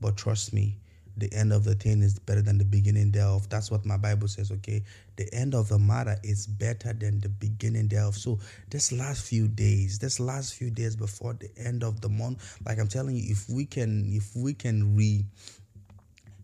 But 0.00 0.16
trust 0.16 0.52
me, 0.52 0.76
the 1.16 1.32
end 1.32 1.52
of 1.52 1.64
the 1.64 1.74
thing 1.74 2.02
is 2.02 2.18
better 2.18 2.42
than 2.42 2.58
the 2.58 2.64
beginning 2.64 3.10
thereof. 3.12 3.48
That's 3.48 3.70
what 3.70 3.86
my 3.86 3.96
Bible 3.96 4.28
says, 4.28 4.50
okay? 4.50 4.82
The 5.16 5.32
end 5.34 5.54
of 5.54 5.68
the 5.68 5.78
matter 5.78 6.16
is 6.22 6.46
better 6.46 6.92
than 6.92 7.20
the 7.20 7.28
beginning 7.28 7.88
thereof. 7.88 8.16
So, 8.16 8.38
this 8.70 8.92
last 8.92 9.22
few 9.22 9.48
days, 9.48 9.98
this 9.98 10.20
last 10.20 10.54
few 10.54 10.70
days 10.70 10.94
before 10.96 11.34
the 11.34 11.50
end 11.56 11.82
of 11.82 12.00
the 12.00 12.08
month, 12.08 12.58
like 12.66 12.78
I'm 12.78 12.88
telling 12.88 13.16
you, 13.16 13.24
if 13.26 13.48
we 13.48 13.64
can, 13.64 14.04
if 14.12 14.36
we 14.36 14.54
can 14.54 14.96
re 14.96 15.24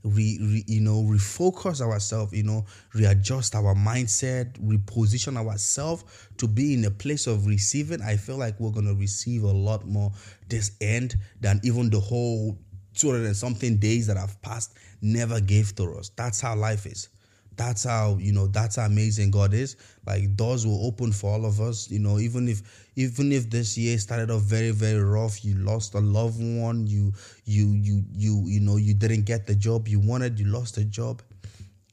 re, 0.04 0.38
re, 0.40 0.64
you 0.66 0.80
know 0.80 1.02
refocus 1.02 1.80
ourselves 1.80 2.32
you 2.32 2.42
know 2.42 2.64
readjust 2.94 3.54
our 3.54 3.74
mindset 3.74 4.52
reposition 4.60 5.36
ourselves 5.36 6.04
to 6.36 6.48
be 6.48 6.74
in 6.74 6.84
a 6.84 6.90
place 6.90 7.26
of 7.26 7.46
receiving 7.46 8.02
i 8.02 8.16
feel 8.16 8.36
like 8.36 8.58
we're 8.58 8.72
going 8.72 8.86
to 8.86 8.94
receive 8.94 9.44
a 9.44 9.52
lot 9.52 9.86
more 9.86 10.10
this 10.48 10.72
end 10.80 11.14
than 11.40 11.60
even 11.62 11.88
the 11.90 12.00
whole 12.00 12.58
200 12.94 13.24
and 13.26 13.36
something 13.36 13.76
days 13.76 14.06
that 14.06 14.16
have 14.16 14.40
passed 14.42 14.74
never 15.00 15.40
gave 15.40 15.74
to 15.76 15.84
us 15.94 16.10
that's 16.16 16.40
how 16.40 16.54
life 16.54 16.84
is 16.86 17.08
that's 17.56 17.84
how 17.84 18.16
you 18.20 18.32
know 18.32 18.46
that's 18.46 18.76
how 18.76 18.86
amazing 18.86 19.30
god 19.30 19.54
is. 19.54 19.76
Like 20.06 20.36
doors 20.36 20.66
will 20.66 20.86
open 20.86 21.12
for 21.12 21.30
all 21.30 21.44
of 21.46 21.60
us 21.60 21.90
you 21.90 21.98
know 21.98 22.18
even 22.18 22.48
if 22.48 22.62
even 22.96 23.32
if 23.32 23.50
this 23.50 23.76
year 23.78 23.98
started 23.98 24.30
off 24.30 24.42
very 24.42 24.70
very 24.70 25.02
rough 25.02 25.44
you 25.44 25.54
lost 25.56 25.94
a 25.94 26.00
loved 26.00 26.40
one 26.40 26.86
you 26.86 27.12
you 27.44 27.68
you 27.72 28.04
you 28.12 28.42
you 28.46 28.60
know 28.60 28.76
you 28.76 28.94
didn't 28.94 29.22
get 29.24 29.46
the 29.46 29.54
job 29.54 29.88
you 29.88 30.00
wanted 30.00 30.38
you 30.38 30.46
lost 30.46 30.78
a 30.78 30.84
job 30.84 31.22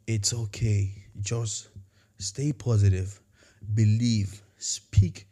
it's 0.07 0.33
okay. 0.33 0.91
Just 1.21 1.69
stay 2.17 2.51
positive. 2.53 3.19
Believe. 3.73 4.41
Speak 4.57 5.28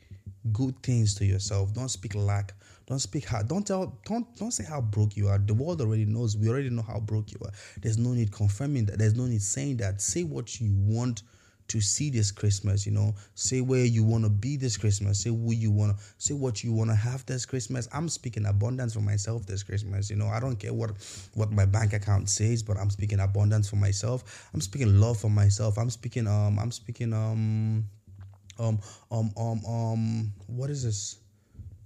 good 0.54 0.82
things 0.84 1.16
to 1.16 1.26
yourself 1.26 1.74
don't 1.74 1.90
speak 1.90 2.16
lack 2.16 2.54
don't 2.88 3.00
speak 3.00 3.26
how. 3.26 3.44
Don't 3.44 3.68
tell. 3.68 4.00
Don't 4.06 4.34
don't 4.38 4.52
say 4.52 4.64
how 4.64 4.80
broke 4.80 5.18
you 5.18 5.28
are. 5.28 5.38
The 5.38 5.54
world 5.54 5.82
already 5.82 6.06
knows. 6.06 6.38
We 6.38 6.48
already 6.48 6.70
know 6.70 6.82
how 6.82 7.02
broke 7.02 7.34
you 7.34 7.40
are. 7.44 7.52
There's 7.82 7.98
no 7.98 8.14
need 8.14 8.32
confirming 8.32 8.86
that. 8.86 8.98
There's 8.98 9.16
no 9.16 9.26
need 9.26 9.42
saying 9.42 9.78
that. 9.78 10.02
Say 10.02 10.24
what 10.24 10.62
you 10.62 10.74
want 10.74 11.24
to 11.68 11.82
see 11.82 12.10
this 12.10 12.32
Christmas. 12.32 12.86
You 12.86 12.94
know, 12.94 13.14
say 13.36 13.60
where 13.60 13.84
you 13.84 14.06
want 14.06 14.24
to 14.24 14.30
be 14.30 14.56
this 14.56 14.78
Christmas. 14.78 15.20
Say 15.20 15.32
who 15.32 15.52
you 15.52 15.70
want 15.70 15.98
to. 15.98 16.04
Say 16.18 16.34
what 16.34 16.64
you 16.64 16.72
want 16.72 16.90
to 16.90 16.96
have 16.96 17.26
this 17.26 17.46
Christmas. 17.46 17.90
I'm 17.92 18.08
speaking 18.08 18.46
abundance 18.46 18.94
for 18.94 19.02
myself 19.02 19.46
this 19.46 19.64
Christmas. 19.64 20.10
You 20.10 20.16
know, 20.16 20.28
I 20.28 20.40
don't 20.40 20.56
care 20.56 20.74
what 20.74 20.92
what 21.34 21.52
my 21.52 21.66
bank 21.66 21.92
account 21.92 22.30
says, 22.30 22.64
but 22.64 22.78
I'm 22.78 22.90
speaking 22.90 23.20
abundance 23.20 23.70
for 23.70 23.76
myself. 23.76 24.50
I'm 24.54 24.62
speaking 24.62 24.98
love 25.02 25.18
for 25.18 25.30
myself. 25.30 25.78
I'm 25.78 25.90
speaking 25.90 26.26
um. 26.26 26.58
I'm 26.58 26.72
speaking 26.72 27.12
um. 27.12 27.90
Um 28.60 28.80
um 29.12 29.32
um 29.38 29.66
um. 29.66 30.34
What 30.48 30.70
is 30.70 30.84
this? 30.84 31.18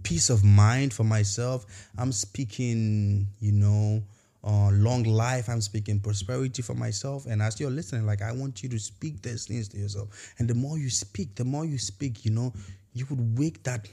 peace 0.04 0.30
of 0.30 0.44
mind 0.44 0.94
for 0.94 1.04
myself. 1.04 1.66
I'm 1.98 2.12
speaking, 2.12 3.28
you 3.40 3.52
know, 3.52 4.04
uh, 4.44 4.70
long 4.72 5.04
life. 5.04 5.50
I'm 5.50 5.62
speaking 5.62 6.00
prosperity 6.00 6.62
for 6.62 6.74
myself. 6.74 7.26
And 7.26 7.42
as 7.42 7.60
you're 7.60 7.72
listening, 7.72 8.06
like 8.06 8.22
I 8.22 8.32
want 8.32 8.64
you 8.64 8.70
to 8.70 8.80
speak 8.80 9.22
these 9.22 9.46
things 9.46 9.68
to 9.70 9.78
yourself. 9.78 10.34
And 10.40 10.48
the 10.48 10.56
more 10.56 10.78
you 10.78 10.90
speak, 10.90 11.36
the 11.36 11.46
more 11.46 11.66
you 11.66 11.78
speak, 11.78 12.26
you 12.26 12.32
know, 12.32 12.54
you 12.94 13.06
would 13.10 13.38
wake 13.38 13.64
that, 13.64 13.88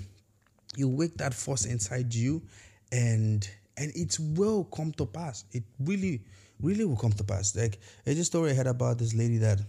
you 0.77 0.89
wake 0.89 1.17
that 1.19 1.35
force 1.35 1.65
inside 1.67 2.15
you, 2.15 2.43
and 2.91 3.49
and 3.77 3.93
it 3.95 4.19
will 4.21 4.65
come 4.65 4.93
to 4.93 5.07
pass. 5.07 5.45
It 5.53 5.63
really, 5.81 6.23
really 6.61 6.85
will 6.85 6.97
come 6.97 7.13
to 7.13 7.25
pass. 7.25 7.55
Like 7.55 7.79
there's 8.05 8.19
a 8.19 8.25
story 8.25 8.51
I 8.51 8.55
heard 8.55 8.67
about 8.67 8.99
this 8.99 9.15
lady 9.15 9.39
that 9.39 9.61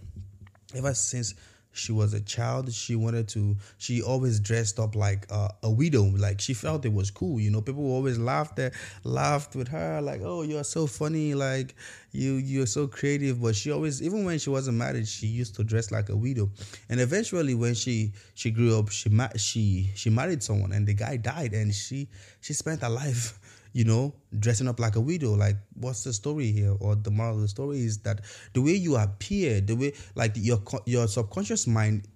ever 0.74 0.94
since 0.94 1.34
she 1.72 1.92
was 1.92 2.14
a 2.14 2.20
child 2.20 2.72
she 2.72 2.96
wanted 2.96 3.28
to 3.28 3.56
she 3.78 4.02
always 4.02 4.40
dressed 4.40 4.78
up 4.78 4.94
like 4.96 5.26
uh, 5.30 5.48
a 5.62 5.70
widow 5.70 6.02
like 6.02 6.40
she 6.40 6.52
felt 6.54 6.84
it 6.84 6.92
was 6.92 7.10
cool 7.10 7.38
you 7.40 7.50
know. 7.50 7.60
People 7.60 7.84
always 7.92 8.18
laughed 8.18 8.58
at 8.58 8.72
laughed 9.04 9.54
with 9.54 9.68
her 9.68 10.00
like 10.00 10.20
oh 10.24 10.42
you're 10.42 10.64
so 10.64 10.86
funny 10.86 11.34
like 11.34 11.74
you 12.12 12.34
you're 12.34 12.66
so 12.66 12.86
creative. 12.86 13.40
But 13.40 13.54
she 13.54 13.70
always 13.70 14.02
even 14.02 14.24
when 14.24 14.38
she 14.38 14.50
wasn't 14.50 14.78
married 14.78 15.06
she 15.06 15.26
used 15.26 15.54
to 15.56 15.64
dress 15.64 15.90
like 15.90 16.08
a 16.08 16.16
widow. 16.16 16.50
And 16.88 17.00
eventually 17.00 17.54
when 17.54 17.74
she 17.74 18.12
she 18.34 18.50
grew 18.50 18.78
up 18.78 18.90
she 18.90 19.08
ma- 19.08 19.36
she 19.36 19.90
she 19.94 20.10
married 20.10 20.42
someone 20.42 20.72
and 20.72 20.86
the 20.86 20.94
guy 20.94 21.16
died 21.16 21.52
and 21.52 21.74
she 21.74 22.08
she 22.40 22.52
spent 22.52 22.82
her 22.82 22.88
life 22.88 23.38
you 23.72 23.84
know, 23.84 24.14
dressing 24.38 24.68
up 24.68 24.80
like 24.80 24.96
a 24.96 25.00
widow. 25.00 25.34
Like, 25.34 25.56
what's 25.74 26.04
the 26.04 26.12
story 26.12 26.50
here? 26.50 26.74
Or 26.80 26.94
the 26.94 27.10
moral 27.10 27.36
of 27.36 27.40
the 27.42 27.48
story 27.48 27.80
is 27.80 27.98
that 27.98 28.20
the 28.52 28.62
way 28.62 28.72
you 28.72 28.96
appear, 28.96 29.60
the 29.60 29.76
way, 29.76 29.92
like, 30.14 30.32
your 30.36 30.62
your 30.86 31.06
subconscious 31.08 31.66
mind, 31.66 32.06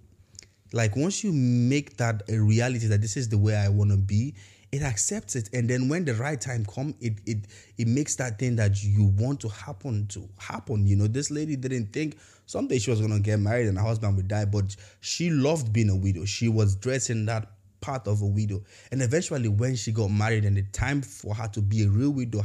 like, 0.73 0.97
once 0.97 1.23
you 1.23 1.33
make 1.33 1.97
that 1.99 2.23
a 2.29 2.39
reality 2.39 2.87
that 2.89 3.01
this 3.01 3.17
is 3.17 3.29
the 3.29 3.39
way 3.39 3.55
I 3.55 3.69
want 3.69 3.91
to 3.91 3.97
be, 3.97 4.35
it 4.73 4.83
accepts 4.83 5.37
it, 5.37 5.49
and 5.53 5.71
then 5.71 5.89
when 5.89 6.05
the 6.05 6.15
right 6.15 6.41
time 6.41 6.67
come, 6.67 6.97
it 7.01 7.15
it 7.27 7.47
it 7.79 7.87
makes 7.87 8.17
that 8.17 8.41
thing 8.41 8.57
that 8.57 8.83
you 8.83 9.05
want 9.17 9.39
to 9.41 9.49
happen 9.49 10.09
to 10.09 10.29
happen. 10.37 10.85
You 10.85 10.97
know, 10.97 11.07
this 11.07 11.31
lady 11.31 11.55
didn't 11.55 11.93
think 11.93 12.19
someday 12.47 12.81
she 12.81 12.91
was 12.91 13.01
gonna 13.01 13.21
get 13.21 13.39
married 13.39 13.69
and 13.69 13.79
her 13.79 13.85
husband 13.85 14.17
would 14.17 14.27
die, 14.27 14.47
but 14.47 14.75
she 15.01 15.31
loved 15.31 15.73
being 15.73 15.91
a 15.91 15.97
widow. 15.97 16.25
She 16.25 16.49
was 16.49 16.75
dressing 16.75 17.27
that 17.27 17.53
part 17.85 18.09
of 18.09 18.23
a 18.23 18.27
widow. 18.27 18.63
And 18.91 19.03
eventually, 19.03 19.49
when 19.49 19.77
she 19.77 19.93
got 19.93 20.11
married 20.11 20.47
and 20.47 20.57
the 20.57 20.63
time 20.63 21.03
for 21.03 21.35
her 21.35 21.49
to 21.49 21.61
be 21.61 21.83
a 21.83 21.89
real 21.89 22.11
widow 22.11 22.43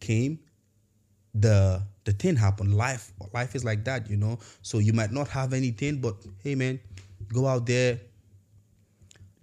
came, 0.00 0.38
the 1.34 1.82
the 2.04 2.12
thing 2.12 2.36
happened. 2.36 2.74
Life 2.74 3.10
life 3.32 3.54
is 3.54 3.64
like 3.64 3.84
that, 3.84 4.10
you 4.10 4.18
know. 4.18 4.38
So 4.60 4.78
you 4.78 4.92
might 4.92 5.10
not 5.10 5.28
have 5.28 5.54
anything, 5.54 6.02
but 6.02 6.16
hey, 6.42 6.54
man, 6.54 6.78
go 7.32 7.46
out 7.46 7.64
there, 7.64 8.00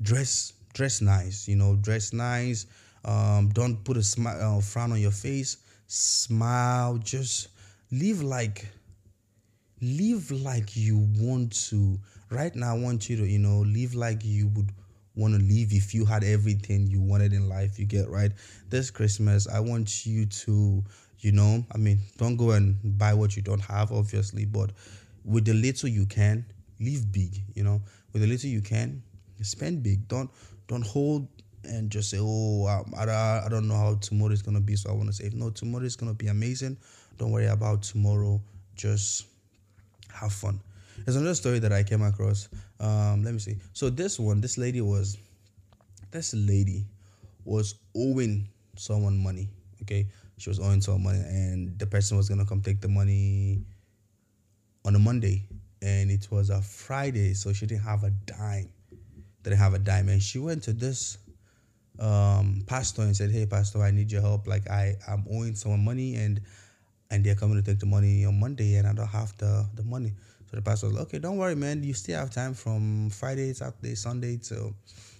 dress 0.03 0.53
dress 0.73 1.01
nice, 1.01 1.47
you 1.47 1.55
know, 1.55 1.75
dress 1.77 2.13
nice. 2.13 2.67
Um, 3.03 3.49
don't 3.49 3.83
put 3.83 3.97
a 3.97 4.03
smile 4.03 4.57
uh, 4.57 4.61
frown 4.61 4.91
on 4.91 5.01
your 5.01 5.11
face. 5.11 5.57
Smile. 5.87 6.99
Just 6.99 7.47
live 7.91 8.21
like 8.21 8.67
live 9.81 10.29
like 10.29 10.75
you 10.75 11.07
want 11.17 11.53
to. 11.69 11.99
Right 12.29 12.55
now, 12.55 12.75
I 12.75 12.79
want 12.79 13.09
you 13.09 13.17
to, 13.17 13.25
you 13.25 13.39
know, 13.39 13.61
live 13.61 13.95
like 13.95 14.23
you 14.23 14.49
would 14.49 14.71
want 15.19 15.33
to 15.33 15.39
leave 15.39 15.73
if 15.73 15.93
you 15.93 16.05
had 16.05 16.23
everything 16.23 16.87
you 16.87 17.01
wanted 17.01 17.33
in 17.33 17.47
life 17.49 17.77
you 17.77 17.85
get 17.85 18.09
right? 18.09 18.31
This 18.69 18.91
christmas 18.91 19.47
i 19.47 19.59
want 19.59 20.05
you 20.05 20.25
to 20.25 20.83
you 21.19 21.31
know 21.31 21.65
i 21.73 21.77
mean 21.77 21.99
don't 22.17 22.37
go 22.37 22.51
and 22.51 22.77
buy 22.97 23.13
what 23.13 23.35
you 23.35 23.41
don't 23.41 23.61
have 23.61 23.91
obviously 23.91 24.45
but 24.45 24.71
with 25.25 25.45
the 25.45 25.53
little 25.53 25.89
you 25.89 26.05
can 26.05 26.45
live 26.79 27.11
big 27.11 27.41
you 27.55 27.63
know? 27.63 27.81
With 28.13 28.21
the 28.23 28.27
little 28.27 28.49
you 28.49 28.61
can 28.61 29.03
spend 29.45 29.83
big. 29.83 30.07
Don't 30.07 30.29
don't 30.67 30.85
hold 30.85 31.27
and 31.63 31.89
just 31.89 32.09
say 32.09 32.17
oh 32.19 32.67
um, 32.67 32.93
I, 32.97 33.03
I, 33.05 33.45
I 33.45 33.49
don't 33.49 33.67
know 33.67 33.75
how 33.75 33.95
tomorrow 33.95 34.31
is 34.31 34.41
going 34.41 34.55
to 34.55 34.61
be 34.61 34.75
so 34.75 34.89
i 34.89 34.93
want 34.93 35.07
to 35.07 35.13
save. 35.13 35.33
No 35.33 35.49
tomorrow 35.49 35.85
is 35.85 35.95
going 35.95 36.11
to 36.11 36.15
be 36.15 36.27
amazing. 36.27 36.77
Don't 37.17 37.31
worry 37.31 37.47
about 37.47 37.83
tomorrow. 37.83 38.41
Just 38.75 39.25
have 40.13 40.31
fun. 40.31 40.61
There's 41.05 41.15
another 41.15 41.35
story 41.35 41.59
that 41.59 41.73
I 41.73 41.83
came 41.83 42.01
across. 42.01 42.49
Um, 42.79 43.23
let 43.23 43.33
me 43.33 43.39
see. 43.39 43.57
So 43.73 43.89
this 43.89 44.19
one, 44.19 44.41
this 44.41 44.57
lady 44.57 44.81
was, 44.81 45.17
this 46.11 46.33
lady 46.33 46.85
was 47.43 47.75
owing 47.95 48.47
someone 48.75 49.17
money. 49.17 49.49
Okay, 49.81 50.07
she 50.37 50.49
was 50.49 50.59
owing 50.59 50.81
someone 50.81 51.03
money, 51.03 51.19
and 51.19 51.77
the 51.79 51.85
person 51.85 52.17
was 52.17 52.29
gonna 52.29 52.45
come 52.45 52.61
take 52.61 52.81
the 52.81 52.87
money 52.87 53.63
on 54.85 54.95
a 54.95 54.99
Monday, 54.99 55.43
and 55.81 56.11
it 56.11 56.27
was 56.31 56.49
a 56.49 56.61
Friday, 56.61 57.33
so 57.33 57.53
she 57.53 57.65
didn't 57.65 57.83
have 57.83 58.03
a 58.03 58.11
dime. 58.11 58.69
Didn't 59.43 59.59
have 59.59 59.73
a 59.73 59.79
dime, 59.79 60.09
and 60.09 60.21
she 60.21 60.39
went 60.39 60.63
to 60.63 60.73
this 60.73 61.17
um, 61.99 62.63
pastor 62.67 63.01
and 63.03 63.15
said, 63.15 63.31
"Hey, 63.31 63.45
pastor, 63.45 63.81
I 63.81 63.91
need 63.91 64.11
your 64.11 64.21
help. 64.21 64.47
Like 64.47 64.69
I, 64.69 64.95
I'm 65.07 65.25
owing 65.31 65.55
someone 65.55 65.83
money, 65.83 66.15
and 66.15 66.41
and 67.11 67.23
they're 67.23 67.35
coming 67.35 67.55
to 67.55 67.63
take 67.63 67.79
the 67.79 67.85
money 67.85 68.25
on 68.25 68.39
Monday, 68.39 68.75
and 68.75 68.87
I 68.87 68.93
don't 68.93 69.07
have 69.07 69.35
the 69.37 69.65
the 69.75 69.83
money." 69.83 70.13
So 70.49 70.55
the 70.55 70.61
pastor 70.63 70.87
was 70.87 70.95
like, 70.95 71.03
okay, 71.03 71.19
don't 71.19 71.37
worry, 71.37 71.55
man. 71.55 71.83
You 71.83 71.93
still 71.93 72.19
have 72.19 72.31
time 72.31 72.53
from 72.55 73.11
Friday, 73.11 73.53
Saturday, 73.53 73.93
Sunday 73.93 74.37
till 74.37 74.73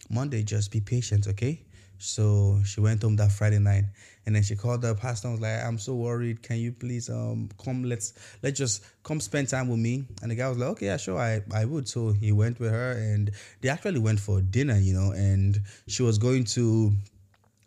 Monday. 0.10 0.42
Just 0.42 0.72
be 0.72 0.80
patient, 0.82 1.28
okay? 1.28 1.62
So 2.00 2.60
she 2.66 2.80
went 2.80 3.04
home 3.04 3.18
that 3.18 3.32
Friday 3.32 3.60
night, 3.60 3.84
and 4.26 4.34
then 4.34 4.42
she 4.42 4.56
called 4.56 4.82
the 4.82 4.96
pastor 4.96 5.28
and 5.28 5.36
was 5.36 5.42
like, 5.42 5.62
"I'm 5.64 5.78
so 5.78 5.96
worried. 5.96 6.42
Can 6.42 6.58
you 6.58 6.72
please 6.72 7.10
um 7.10 7.50
come? 7.64 7.84
Let's 7.84 8.14
let's 8.42 8.58
just 8.58 8.84
come 9.04 9.20
spend 9.20 9.50
time 9.50 9.68
with 9.68 9.80
me." 9.80 10.06
And 10.22 10.32
the 10.32 10.36
guy 10.36 10.48
was 10.48 10.58
like, 10.58 10.70
"Okay, 10.70 10.86
yeah, 10.88 10.98
sure, 10.98 11.20
I 11.20 11.42
I 11.54 11.66
would." 11.66 11.90
So 11.90 12.14
he 12.14 12.32
went 12.32 12.60
with 12.60 12.72
her, 12.72 12.92
and 12.94 13.32
they 13.62 13.68
actually 13.70 14.00
went 14.00 14.20
for 14.22 14.42
dinner, 14.42 14.80
you 14.80 14.94
know. 14.94 15.12
And 15.12 15.62
she 15.88 16.02
was 16.02 16.18
going 16.18 16.46
to, 16.56 16.94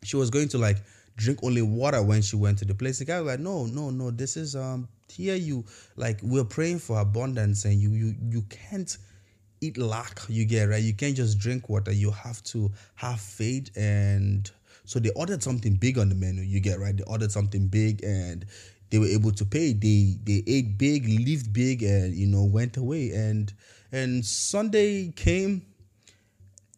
she 0.03 0.17
was 0.17 0.31
going 0.31 0.49
to 0.49 0.59
like 0.59 0.79
drink 1.17 1.41
only 1.43 1.63
water 1.63 2.03
when 2.03 2.23
she 2.23 2.37
went 2.37 2.59
to 2.59 2.65
the 2.65 2.75
place. 2.75 3.01
The 3.01 3.05
guy 3.05 3.21
was 3.21 3.33
like, 3.33 3.41
"No, 3.41 3.67
no, 3.67 3.91
no. 3.91 4.11
This 4.11 4.39
is 4.39 4.57
um 4.57 4.89
here 5.13 5.37
you. 5.37 5.65
Like 5.97 6.21
we're 6.23 6.45
praying 6.45 6.81
for 6.81 7.01
abundance, 7.01 7.65
and 7.65 7.81
you 7.81 7.91
you 7.91 8.15
you 8.31 8.43
can't." 8.43 8.97
eat 9.63 9.79
lack 9.79 10.21
you 10.29 10.45
get 10.45 10.69
right? 10.69 10.83
You 10.83 10.93
can't 10.93 11.17
just 11.17 11.39
drink 11.39 11.69
water. 11.69 11.93
You 11.93 12.11
have 12.11 12.43
to 12.45 12.71
have 12.97 13.21
faith 13.21 13.71
and 13.77 14.51
so 14.85 14.99
they 14.99 15.11
ordered 15.11 15.43
something 15.43 15.77
big 15.77 15.99
on 15.99 16.09
the 16.09 16.15
menu 16.15 16.43
you 16.43 16.61
get 16.61 16.81
right? 16.81 16.97
They 16.97 17.05
ordered 17.05 17.31
something 17.31 17.69
big 17.69 18.03
and 18.03 18.45
they 18.91 18.99
were 18.99 19.07
able 19.07 19.33
to 19.33 19.45
pay. 19.45 19.73
They 19.73 20.19
they 20.25 20.43
ate 20.47 20.77
big 20.77 21.09
lived 21.09 21.53
big 21.53 21.83
and 21.83 22.13
you 22.15 22.27
know 22.27 22.45
went 22.45 22.77
away. 22.77 23.13
And 23.13 23.53
and 23.93 24.25
sunday 24.25 25.13
came 25.13 25.63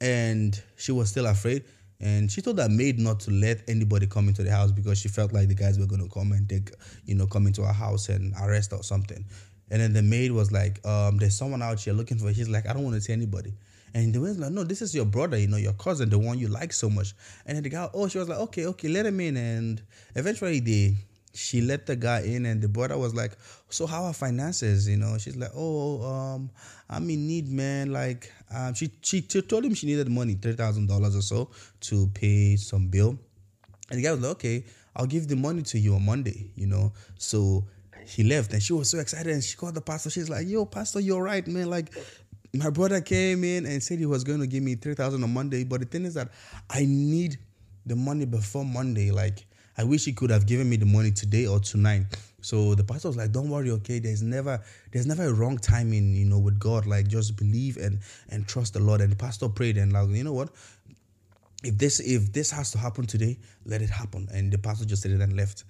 and 0.00 0.60
she 0.76 0.92
was 0.92 1.08
still 1.08 1.26
afraid 1.26 1.64
and 2.00 2.30
she 2.30 2.42
told 2.42 2.56
that 2.56 2.70
maid 2.70 2.98
not 2.98 3.20
to 3.20 3.30
let 3.30 3.62
anybody 3.68 4.06
come 4.06 4.28
into 4.28 4.42
the 4.42 4.50
house 4.50 4.72
because 4.72 4.98
she 4.98 5.08
felt 5.08 5.32
like 5.32 5.48
the 5.48 5.54
guys 5.54 5.78
were 5.78 5.86
going 5.86 6.02
to 6.02 6.12
come 6.12 6.32
and 6.32 6.48
take 6.48 6.70
you 7.04 7.14
know 7.14 7.26
come 7.26 7.46
into 7.46 7.62
her 7.62 7.72
house 7.72 8.08
and 8.08 8.34
arrest 8.40 8.72
or 8.72 8.82
something 8.82 9.24
and 9.70 9.80
then 9.80 9.92
the 9.92 10.02
maid 10.02 10.32
was 10.32 10.52
like, 10.52 10.84
um, 10.86 11.16
there's 11.18 11.36
someone 11.36 11.62
out 11.62 11.80
here 11.80 11.94
looking 11.94 12.18
for. 12.18 12.32
She's 12.32 12.48
like, 12.48 12.68
I 12.68 12.72
don't 12.72 12.84
want 12.84 12.96
to 12.96 13.00
see 13.00 13.12
anybody. 13.12 13.54
And 13.94 14.12
the 14.12 14.18
maid's 14.18 14.38
like, 14.38 14.52
no, 14.52 14.64
this 14.64 14.82
is 14.82 14.94
your 14.94 15.04
brother, 15.04 15.38
you 15.38 15.46
know, 15.46 15.56
your 15.56 15.72
cousin, 15.74 16.10
the 16.10 16.18
one 16.18 16.38
you 16.38 16.48
like 16.48 16.72
so 16.72 16.90
much. 16.90 17.14
And 17.46 17.56
then 17.56 17.62
the 17.62 17.70
guy, 17.70 17.88
oh, 17.94 18.08
she 18.08 18.18
was 18.18 18.28
like, 18.28 18.38
okay, 18.38 18.66
okay, 18.66 18.88
let 18.88 19.06
him 19.06 19.20
in. 19.20 19.36
And 19.36 19.82
eventually 20.16 20.60
they 20.60 20.96
she 21.34 21.60
let 21.60 21.86
the 21.86 21.96
guy 21.96 22.20
in 22.20 22.46
and 22.46 22.62
the 22.62 22.68
brother 22.68 22.96
was 22.96 23.14
like, 23.14 23.32
So 23.68 23.86
how 23.86 24.04
are 24.04 24.12
finances? 24.12 24.88
You 24.88 24.96
know, 24.96 25.18
she's 25.18 25.36
like, 25.36 25.50
Oh, 25.54 26.02
um, 26.02 26.50
I'm 26.88 27.08
in 27.10 27.26
need, 27.26 27.48
man. 27.50 27.92
Like, 27.92 28.32
um, 28.54 28.74
she, 28.74 28.92
she 29.02 29.20
told 29.22 29.64
him 29.64 29.74
she 29.74 29.86
needed 29.86 30.08
money, 30.08 30.34
three 30.34 30.54
thousand 30.54 30.86
dollars 30.86 31.16
or 31.16 31.22
so 31.22 31.50
to 31.80 32.06
pay 32.14 32.56
some 32.56 32.88
bill. 32.88 33.18
And 33.90 33.98
the 33.98 34.02
guy 34.02 34.12
was 34.12 34.20
like, 34.20 34.32
Okay, 34.32 34.64
I'll 34.96 35.06
give 35.06 35.28
the 35.28 35.36
money 35.36 35.62
to 35.62 35.78
you 35.78 35.94
on 35.94 36.04
Monday, 36.04 36.50
you 36.54 36.66
know. 36.66 36.92
So 37.18 37.64
he 38.06 38.22
left 38.22 38.52
and 38.52 38.62
she 38.62 38.72
was 38.72 38.88
so 38.90 38.98
excited 38.98 39.32
and 39.32 39.42
she 39.42 39.56
called 39.56 39.74
the 39.74 39.80
pastor. 39.80 40.10
She's 40.10 40.30
like, 40.30 40.46
Yo, 40.46 40.64
Pastor, 40.64 41.00
you're 41.00 41.22
right, 41.22 41.46
man. 41.46 41.68
Like, 41.68 41.92
my 42.52 42.70
brother 42.70 43.00
came 43.00 43.42
in 43.42 43.66
and 43.66 43.82
said 43.82 43.98
he 43.98 44.06
was 44.06 44.22
going 44.22 44.40
to 44.40 44.46
give 44.46 44.62
me 44.62 44.76
3000 44.76 45.22
on 45.22 45.32
Monday. 45.32 45.64
But 45.64 45.80
the 45.80 45.86
thing 45.86 46.04
is 46.04 46.14
that 46.14 46.30
I 46.70 46.84
need 46.86 47.38
the 47.84 47.96
money 47.96 48.24
before 48.24 48.64
Monday. 48.64 49.10
Like, 49.10 49.44
I 49.76 49.84
wish 49.84 50.04
he 50.04 50.12
could 50.12 50.30
have 50.30 50.46
given 50.46 50.68
me 50.68 50.76
the 50.76 50.86
money 50.86 51.10
today 51.10 51.46
or 51.46 51.60
tonight. 51.60 52.04
So 52.40 52.74
the 52.74 52.84
pastor 52.84 53.08
was 53.08 53.16
like, 53.16 53.32
"Don't 53.32 53.48
worry, 53.48 53.70
okay. 53.70 53.98
There's 53.98 54.22
never, 54.22 54.62
there's 54.92 55.06
never 55.06 55.24
a 55.26 55.32
wrong 55.32 55.58
timing, 55.58 56.14
you 56.14 56.26
know, 56.26 56.38
with 56.38 56.58
God. 56.58 56.86
Like, 56.86 57.08
just 57.08 57.36
believe 57.36 57.76
and 57.76 57.98
and 58.28 58.46
trust 58.46 58.74
the 58.74 58.80
Lord." 58.80 59.00
And 59.00 59.10
the 59.10 59.16
pastor 59.16 59.48
prayed 59.48 59.76
and 59.76 59.92
like, 59.92 60.08
you 60.10 60.24
know 60.24 60.32
what? 60.32 60.50
If 61.62 61.78
this 61.78 62.00
if 62.00 62.32
this 62.32 62.50
has 62.50 62.70
to 62.72 62.78
happen 62.78 63.06
today, 63.06 63.38
let 63.64 63.80
it 63.82 63.90
happen. 63.90 64.28
And 64.32 64.52
the 64.52 64.58
pastor 64.58 64.84
just 64.84 65.02
said 65.02 65.12
it 65.12 65.20
and 65.20 65.34
left. 65.34 65.64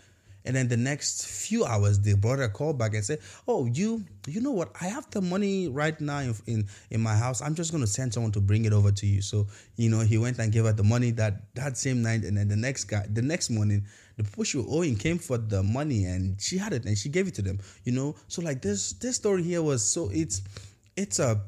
And 0.45 0.55
then 0.55 0.69
the 0.69 0.77
next 0.77 1.27
few 1.27 1.65
hours, 1.65 2.01
the 2.01 2.15
brother 2.15 2.49
called 2.49 2.79
back 2.79 2.93
and 2.95 3.03
said, 3.03 3.21
"Oh, 3.49 3.65
you, 3.65 4.05
you 4.27 4.43
know 4.43 4.51
what? 4.51 4.73
I 4.81 4.89
have 4.89 5.09
the 5.11 5.23
money 5.23 5.69
right 5.69 5.99
now 6.01 6.19
in 6.19 6.35
in, 6.47 6.67
in 6.91 7.01
my 7.01 7.17
house. 7.17 7.41
I'm 7.41 7.55
just 7.55 7.71
going 7.71 7.83
to 7.83 7.87
send 7.87 8.13
someone 8.13 8.33
to 8.33 8.41
bring 8.41 8.67
it 8.67 8.73
over 8.73 8.93
to 8.93 9.07
you." 9.07 9.23
So 9.23 9.47
you 9.77 9.89
know, 9.89 10.01
he 10.01 10.19
went 10.19 10.39
and 10.39 10.53
gave 10.53 10.65
her 10.65 10.73
the 10.73 10.85
money 10.85 11.13
that 11.13 11.55
that 11.55 11.79
same 11.79 12.03
night, 12.03 12.25
and 12.25 12.37
then 12.37 12.49
the 12.49 12.57
next 12.57 12.85
guy, 12.85 13.07
the 13.11 13.23
next 13.23 13.49
morning, 13.49 13.87
the 14.19 14.25
people 14.25 14.45
she 14.45 14.59
was 14.59 14.67
owing 14.69 14.97
came 14.97 15.19
for 15.19 15.39
the 15.39 15.63
money, 15.63 16.05
and 16.05 16.39
she 16.41 16.59
had 16.59 16.75
it, 16.75 16.85
and 16.85 16.99
she 16.99 17.09
gave 17.09 17.27
it 17.27 17.35
to 17.37 17.43
them. 17.43 17.59
You 17.85 17.93
know, 17.93 18.15
so 18.29 18.43
like 18.43 18.61
this 18.61 18.93
this 18.95 19.17
story 19.17 19.43
here 19.43 19.63
was 19.63 19.83
so 19.83 20.11
it's 20.13 20.43
it's 20.95 21.21
a 21.21 21.41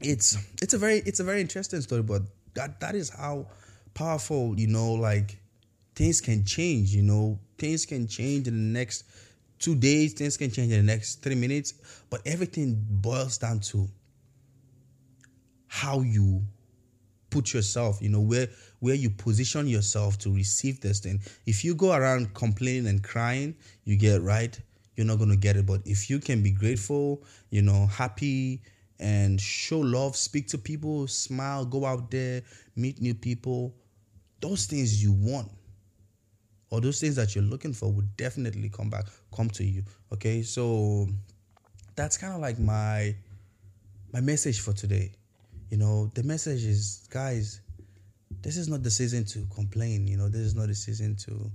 it's 0.00 0.36
it's 0.60 0.74
a 0.74 0.78
very 0.78 0.98
it's 1.06 1.20
a 1.20 1.24
very 1.24 1.40
interesting 1.40 1.80
story, 1.82 2.02
but 2.02 2.22
that 2.54 2.80
that 2.80 2.96
is 2.96 3.10
how 3.10 3.46
powerful 3.94 4.58
you 4.58 4.66
know 4.66 4.92
like 4.94 5.38
things 5.94 6.20
can 6.20 6.44
change 6.44 6.94
you 6.94 7.02
know 7.02 7.38
things 7.58 7.86
can 7.86 8.06
change 8.06 8.48
in 8.48 8.54
the 8.54 8.78
next 8.78 9.04
two 9.58 9.74
days, 9.74 10.12
things 10.12 10.36
can 10.36 10.50
change 10.50 10.70
in 10.72 10.86
the 10.86 10.92
next 10.92 11.22
three 11.22 11.34
minutes, 11.34 11.72
but 12.10 12.20
everything 12.26 12.84
boils 12.90 13.38
down 13.38 13.60
to 13.60 13.88
how 15.68 16.00
you 16.00 16.42
put 17.30 17.54
yourself, 17.54 18.00
you 18.02 18.08
know, 18.08 18.20
where 18.20 18.48
where 18.80 18.94
you 18.94 19.08
position 19.08 19.66
yourself 19.66 20.18
to 20.18 20.30
receive 20.34 20.80
this 20.80 21.00
thing. 21.00 21.20
If 21.46 21.64
you 21.64 21.74
go 21.74 21.94
around 21.94 22.34
complaining 22.34 22.86
and 22.86 23.02
crying, 23.02 23.56
you 23.84 23.96
get 23.96 24.20
right, 24.20 24.58
you're 24.96 25.06
not 25.06 25.18
gonna 25.18 25.36
get 25.36 25.56
it. 25.56 25.64
But 25.64 25.80
if 25.86 26.10
you 26.10 26.18
can 26.18 26.42
be 26.42 26.50
grateful, 26.50 27.24
you 27.48 27.62
know, 27.62 27.86
happy 27.86 28.60
and 29.00 29.40
show 29.40 29.80
love, 29.80 30.14
speak 30.14 30.46
to 30.48 30.58
people, 30.58 31.08
smile, 31.08 31.64
go 31.64 31.86
out 31.86 32.10
there, 32.10 32.42
meet 32.76 33.00
new 33.00 33.14
people, 33.14 33.74
those 34.40 34.66
things 34.66 35.02
you 35.02 35.12
want 35.12 35.50
or 36.70 36.80
those 36.80 37.00
things 37.00 37.16
that 37.16 37.34
you're 37.34 37.44
looking 37.44 37.72
for 37.72 37.90
would 37.90 38.16
definitely 38.16 38.68
come 38.68 38.90
back, 38.90 39.06
come 39.34 39.48
to 39.50 39.64
you. 39.64 39.84
Okay, 40.12 40.42
so 40.42 41.08
that's 41.96 42.16
kind 42.16 42.34
of 42.34 42.40
like 42.40 42.58
my 42.58 43.14
my 44.12 44.20
message 44.20 44.60
for 44.60 44.72
today. 44.72 45.12
You 45.70 45.78
know, 45.78 46.10
the 46.14 46.22
message 46.22 46.64
is, 46.64 47.06
guys, 47.10 47.60
this 48.42 48.56
is 48.56 48.68
not 48.68 48.82
the 48.82 48.90
season 48.90 49.24
to 49.26 49.46
complain. 49.54 50.06
You 50.06 50.16
know, 50.16 50.28
this 50.28 50.42
is 50.42 50.54
not 50.54 50.68
the 50.68 50.74
season 50.74 51.16
to 51.16 51.50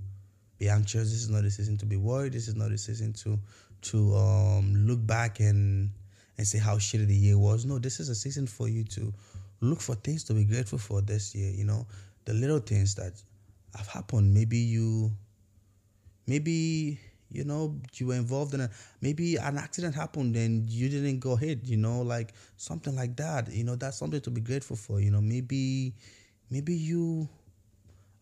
be 0.58 0.68
anxious. 0.68 1.10
This 1.10 1.22
is 1.22 1.30
not 1.30 1.42
the 1.42 1.50
season 1.50 1.78
to 1.78 1.86
be 1.86 1.96
worried. 1.96 2.32
This 2.32 2.48
is 2.48 2.54
not 2.54 2.70
the 2.70 2.78
season 2.78 3.12
to 3.14 3.38
to 3.82 4.14
um, 4.14 4.86
look 4.86 5.04
back 5.06 5.40
and 5.40 5.90
and 6.36 6.46
say 6.46 6.58
how 6.58 6.76
shitty 6.76 7.06
the 7.06 7.14
year 7.14 7.38
was. 7.38 7.64
No, 7.64 7.78
this 7.78 8.00
is 8.00 8.08
a 8.08 8.14
season 8.14 8.46
for 8.46 8.68
you 8.68 8.84
to 8.84 9.12
look 9.60 9.80
for 9.80 9.94
things 9.94 10.24
to 10.24 10.34
be 10.34 10.44
grateful 10.44 10.78
for 10.78 11.00
this 11.00 11.34
year. 11.34 11.50
You 11.50 11.64
know, 11.64 11.86
the 12.24 12.34
little 12.34 12.58
things 12.58 12.94
that 12.96 13.12
have 13.76 13.86
happened. 13.86 14.34
Maybe 14.34 14.58
you, 14.58 15.12
maybe 16.26 16.98
you 17.32 17.44
know 17.44 17.76
you 17.94 18.08
were 18.08 18.14
involved 18.14 18.54
in 18.54 18.60
a 18.60 18.70
maybe 19.00 19.36
an 19.36 19.56
accident 19.56 19.94
happened 19.94 20.34
and 20.36 20.68
you 20.68 20.88
didn't 20.88 21.20
go 21.20 21.32
ahead. 21.32 21.60
You 21.64 21.76
know, 21.76 22.02
like 22.02 22.34
something 22.56 22.94
like 22.94 23.16
that. 23.16 23.52
You 23.52 23.64
know, 23.64 23.76
that's 23.76 23.98
something 23.98 24.20
to 24.22 24.30
be 24.30 24.40
grateful 24.40 24.76
for. 24.76 25.00
You 25.00 25.10
know, 25.10 25.20
maybe, 25.20 25.94
maybe 26.50 26.74
you. 26.74 27.28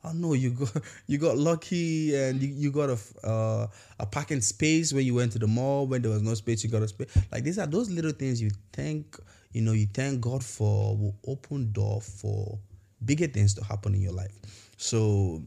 I 0.04 0.08
don't 0.08 0.20
know. 0.20 0.34
You 0.34 0.50
got 0.50 0.82
you 1.06 1.18
got 1.18 1.37
lucky 1.37 2.14
and 2.14 2.40
you, 2.40 2.48
you 2.48 2.70
got 2.70 2.90
a 2.90 3.26
uh, 3.26 3.66
a 3.98 4.06
parking 4.06 4.40
space 4.40 4.92
when 4.92 5.04
you 5.04 5.14
went 5.14 5.32
to 5.32 5.38
the 5.38 5.48
mall 5.48 5.87
when 5.87 6.02
there 6.02 6.11
was 6.11 6.22
no 6.22 6.34
space. 6.34 6.62
You 6.62 6.70
got 6.70 6.82
a 6.82 6.88
space. 6.88 7.08
Like 7.32 7.44
these 7.44 7.58
are 7.58 7.66
those 7.66 7.90
little 7.90 8.12
things 8.12 8.40
you 8.40 8.50
thank 8.72 9.16
you 9.52 9.62
know 9.62 9.72
you 9.72 9.87
thank 9.92 10.20
God 10.20 10.44
for 10.44 10.96
will 10.96 11.16
open 11.26 11.72
door 11.72 12.00
for 12.00 12.58
bigger 13.04 13.26
things 13.26 13.54
to 13.54 13.64
happen 13.64 13.94
in 13.94 14.02
your 14.02 14.12
life. 14.12 14.67
So 14.79 15.43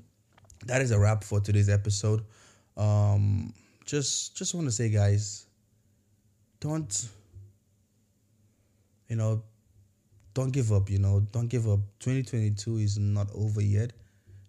that 0.65 0.81
is 0.81 0.91
a 0.91 0.99
wrap 0.99 1.23
for 1.23 1.39
today's 1.39 1.69
episode. 1.69 2.23
Um, 2.77 3.53
just 3.85 4.35
just 4.35 4.53
want 4.53 4.67
to 4.67 4.71
say, 4.71 4.89
guys, 4.89 5.45
don't 6.59 7.09
you 9.07 9.15
know, 9.15 9.41
don't 10.33 10.51
give 10.51 10.71
up. 10.71 10.89
You 10.89 10.99
know, 10.99 11.21
don't 11.31 11.47
give 11.47 11.67
up. 11.67 11.79
2022 11.99 12.77
is 12.77 12.97
not 12.97 13.27
over 13.33 13.61
yet. 13.61 13.93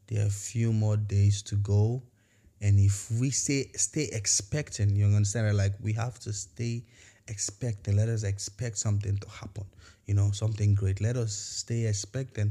There 0.08 0.22
are 0.22 0.26
a 0.26 0.30
few 0.30 0.72
more 0.72 0.96
days 0.96 1.42
to 1.42 1.54
go. 1.56 2.02
And 2.60 2.78
if 2.78 3.08
we 3.20 3.30
stay 3.30 3.70
stay 3.76 4.08
expecting, 4.12 4.96
you 4.96 5.06
understand? 5.06 5.56
Like 5.56 5.74
we 5.80 5.92
have 5.92 6.18
to 6.20 6.32
stay 6.32 6.84
expecting. 7.28 7.96
Let 7.96 8.08
us 8.08 8.24
expect 8.24 8.78
something 8.78 9.16
to 9.16 9.28
happen. 9.28 9.64
You 10.06 10.14
know, 10.14 10.32
something 10.32 10.74
great. 10.74 11.00
Let 11.00 11.16
us 11.16 11.32
stay 11.32 11.86
expecting 11.86 12.50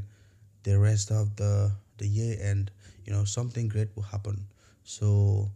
the 0.63 0.79
rest 0.79 1.11
of 1.11 1.35
the 1.35 1.71
the 2.01 2.07
year 2.07 2.37
and 2.41 2.69
you 3.05 3.13
know 3.13 3.23
something 3.23 3.67
great 3.67 3.89
will 3.95 4.03
happen. 4.03 4.45
So 4.83 5.49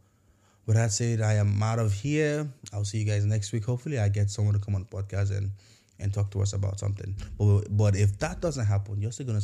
with 0.66 0.78
that 0.78 0.92
said 0.92 1.22
i 1.22 1.34
am 1.34 1.62
out 1.62 1.80
of 1.80 1.94
here. 1.94 2.48
I'll 2.74 2.86
see 2.86 3.00
you 3.00 3.06
guys 3.06 3.26
next 3.26 3.52
week. 3.52 3.66
Hopefully 3.66 4.00
i 4.00 4.10
get 4.10 4.30
someone 4.30 4.54
to 4.54 4.60
come 4.60 4.76
on 4.76 4.88
the 4.90 4.96
podcast 4.98 5.36
and 5.36 5.52
and 6.00 6.14
talk 6.14 6.30
to 6.32 6.42
us 6.42 6.54
about 6.54 6.80
something. 6.80 7.16
But 7.38 7.66
but 7.70 7.96
if 7.96 8.18
that 8.20 8.42
doesn't 8.42 8.66
happen 8.66 9.02
you're 9.02 9.12
still 9.12 9.28
gonna 9.28 9.42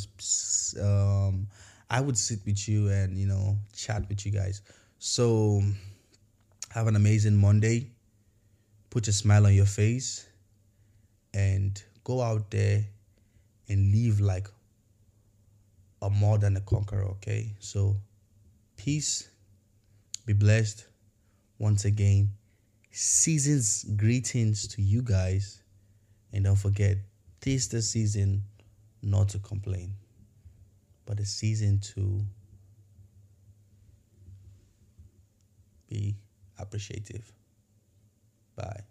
um 0.80 1.46
i 1.90 2.00
would 2.00 2.16
sit 2.16 2.40
with 2.46 2.68
you 2.68 2.88
and 2.88 3.18
you 3.18 3.26
know 3.26 3.56
chat 3.74 4.08
with 4.08 4.24
you 4.24 4.32
guys. 4.32 4.62
So 4.98 5.62
have 6.70 6.86
an 6.86 6.96
amazing 6.96 7.36
monday. 7.36 7.90
Put 8.90 9.08
a 9.08 9.12
smile 9.12 9.46
on 9.46 9.54
your 9.54 9.66
face 9.66 10.26
and 11.34 11.82
go 12.04 12.20
out 12.20 12.50
there 12.50 12.84
and 13.68 13.92
live 13.92 14.20
like 14.20 14.48
are 16.02 16.10
more 16.10 16.36
than 16.36 16.56
a 16.56 16.60
conqueror, 16.60 17.04
okay? 17.04 17.54
So, 17.60 17.96
peace. 18.76 19.30
Be 20.26 20.32
blessed 20.32 20.86
once 21.58 21.84
again. 21.84 22.30
Season's 22.90 23.84
greetings 23.84 24.68
to 24.68 24.82
you 24.82 25.02
guys. 25.02 25.62
And 26.32 26.44
don't 26.44 26.56
forget, 26.56 26.98
this 27.40 27.68
the 27.68 27.80
season 27.82 28.42
not 29.02 29.28
to 29.30 29.38
complain, 29.38 29.94
but 31.06 31.18
a 31.20 31.24
season 31.24 31.80
to 31.94 32.24
be 35.88 36.16
appreciative. 36.58 37.32
Bye. 38.56 38.82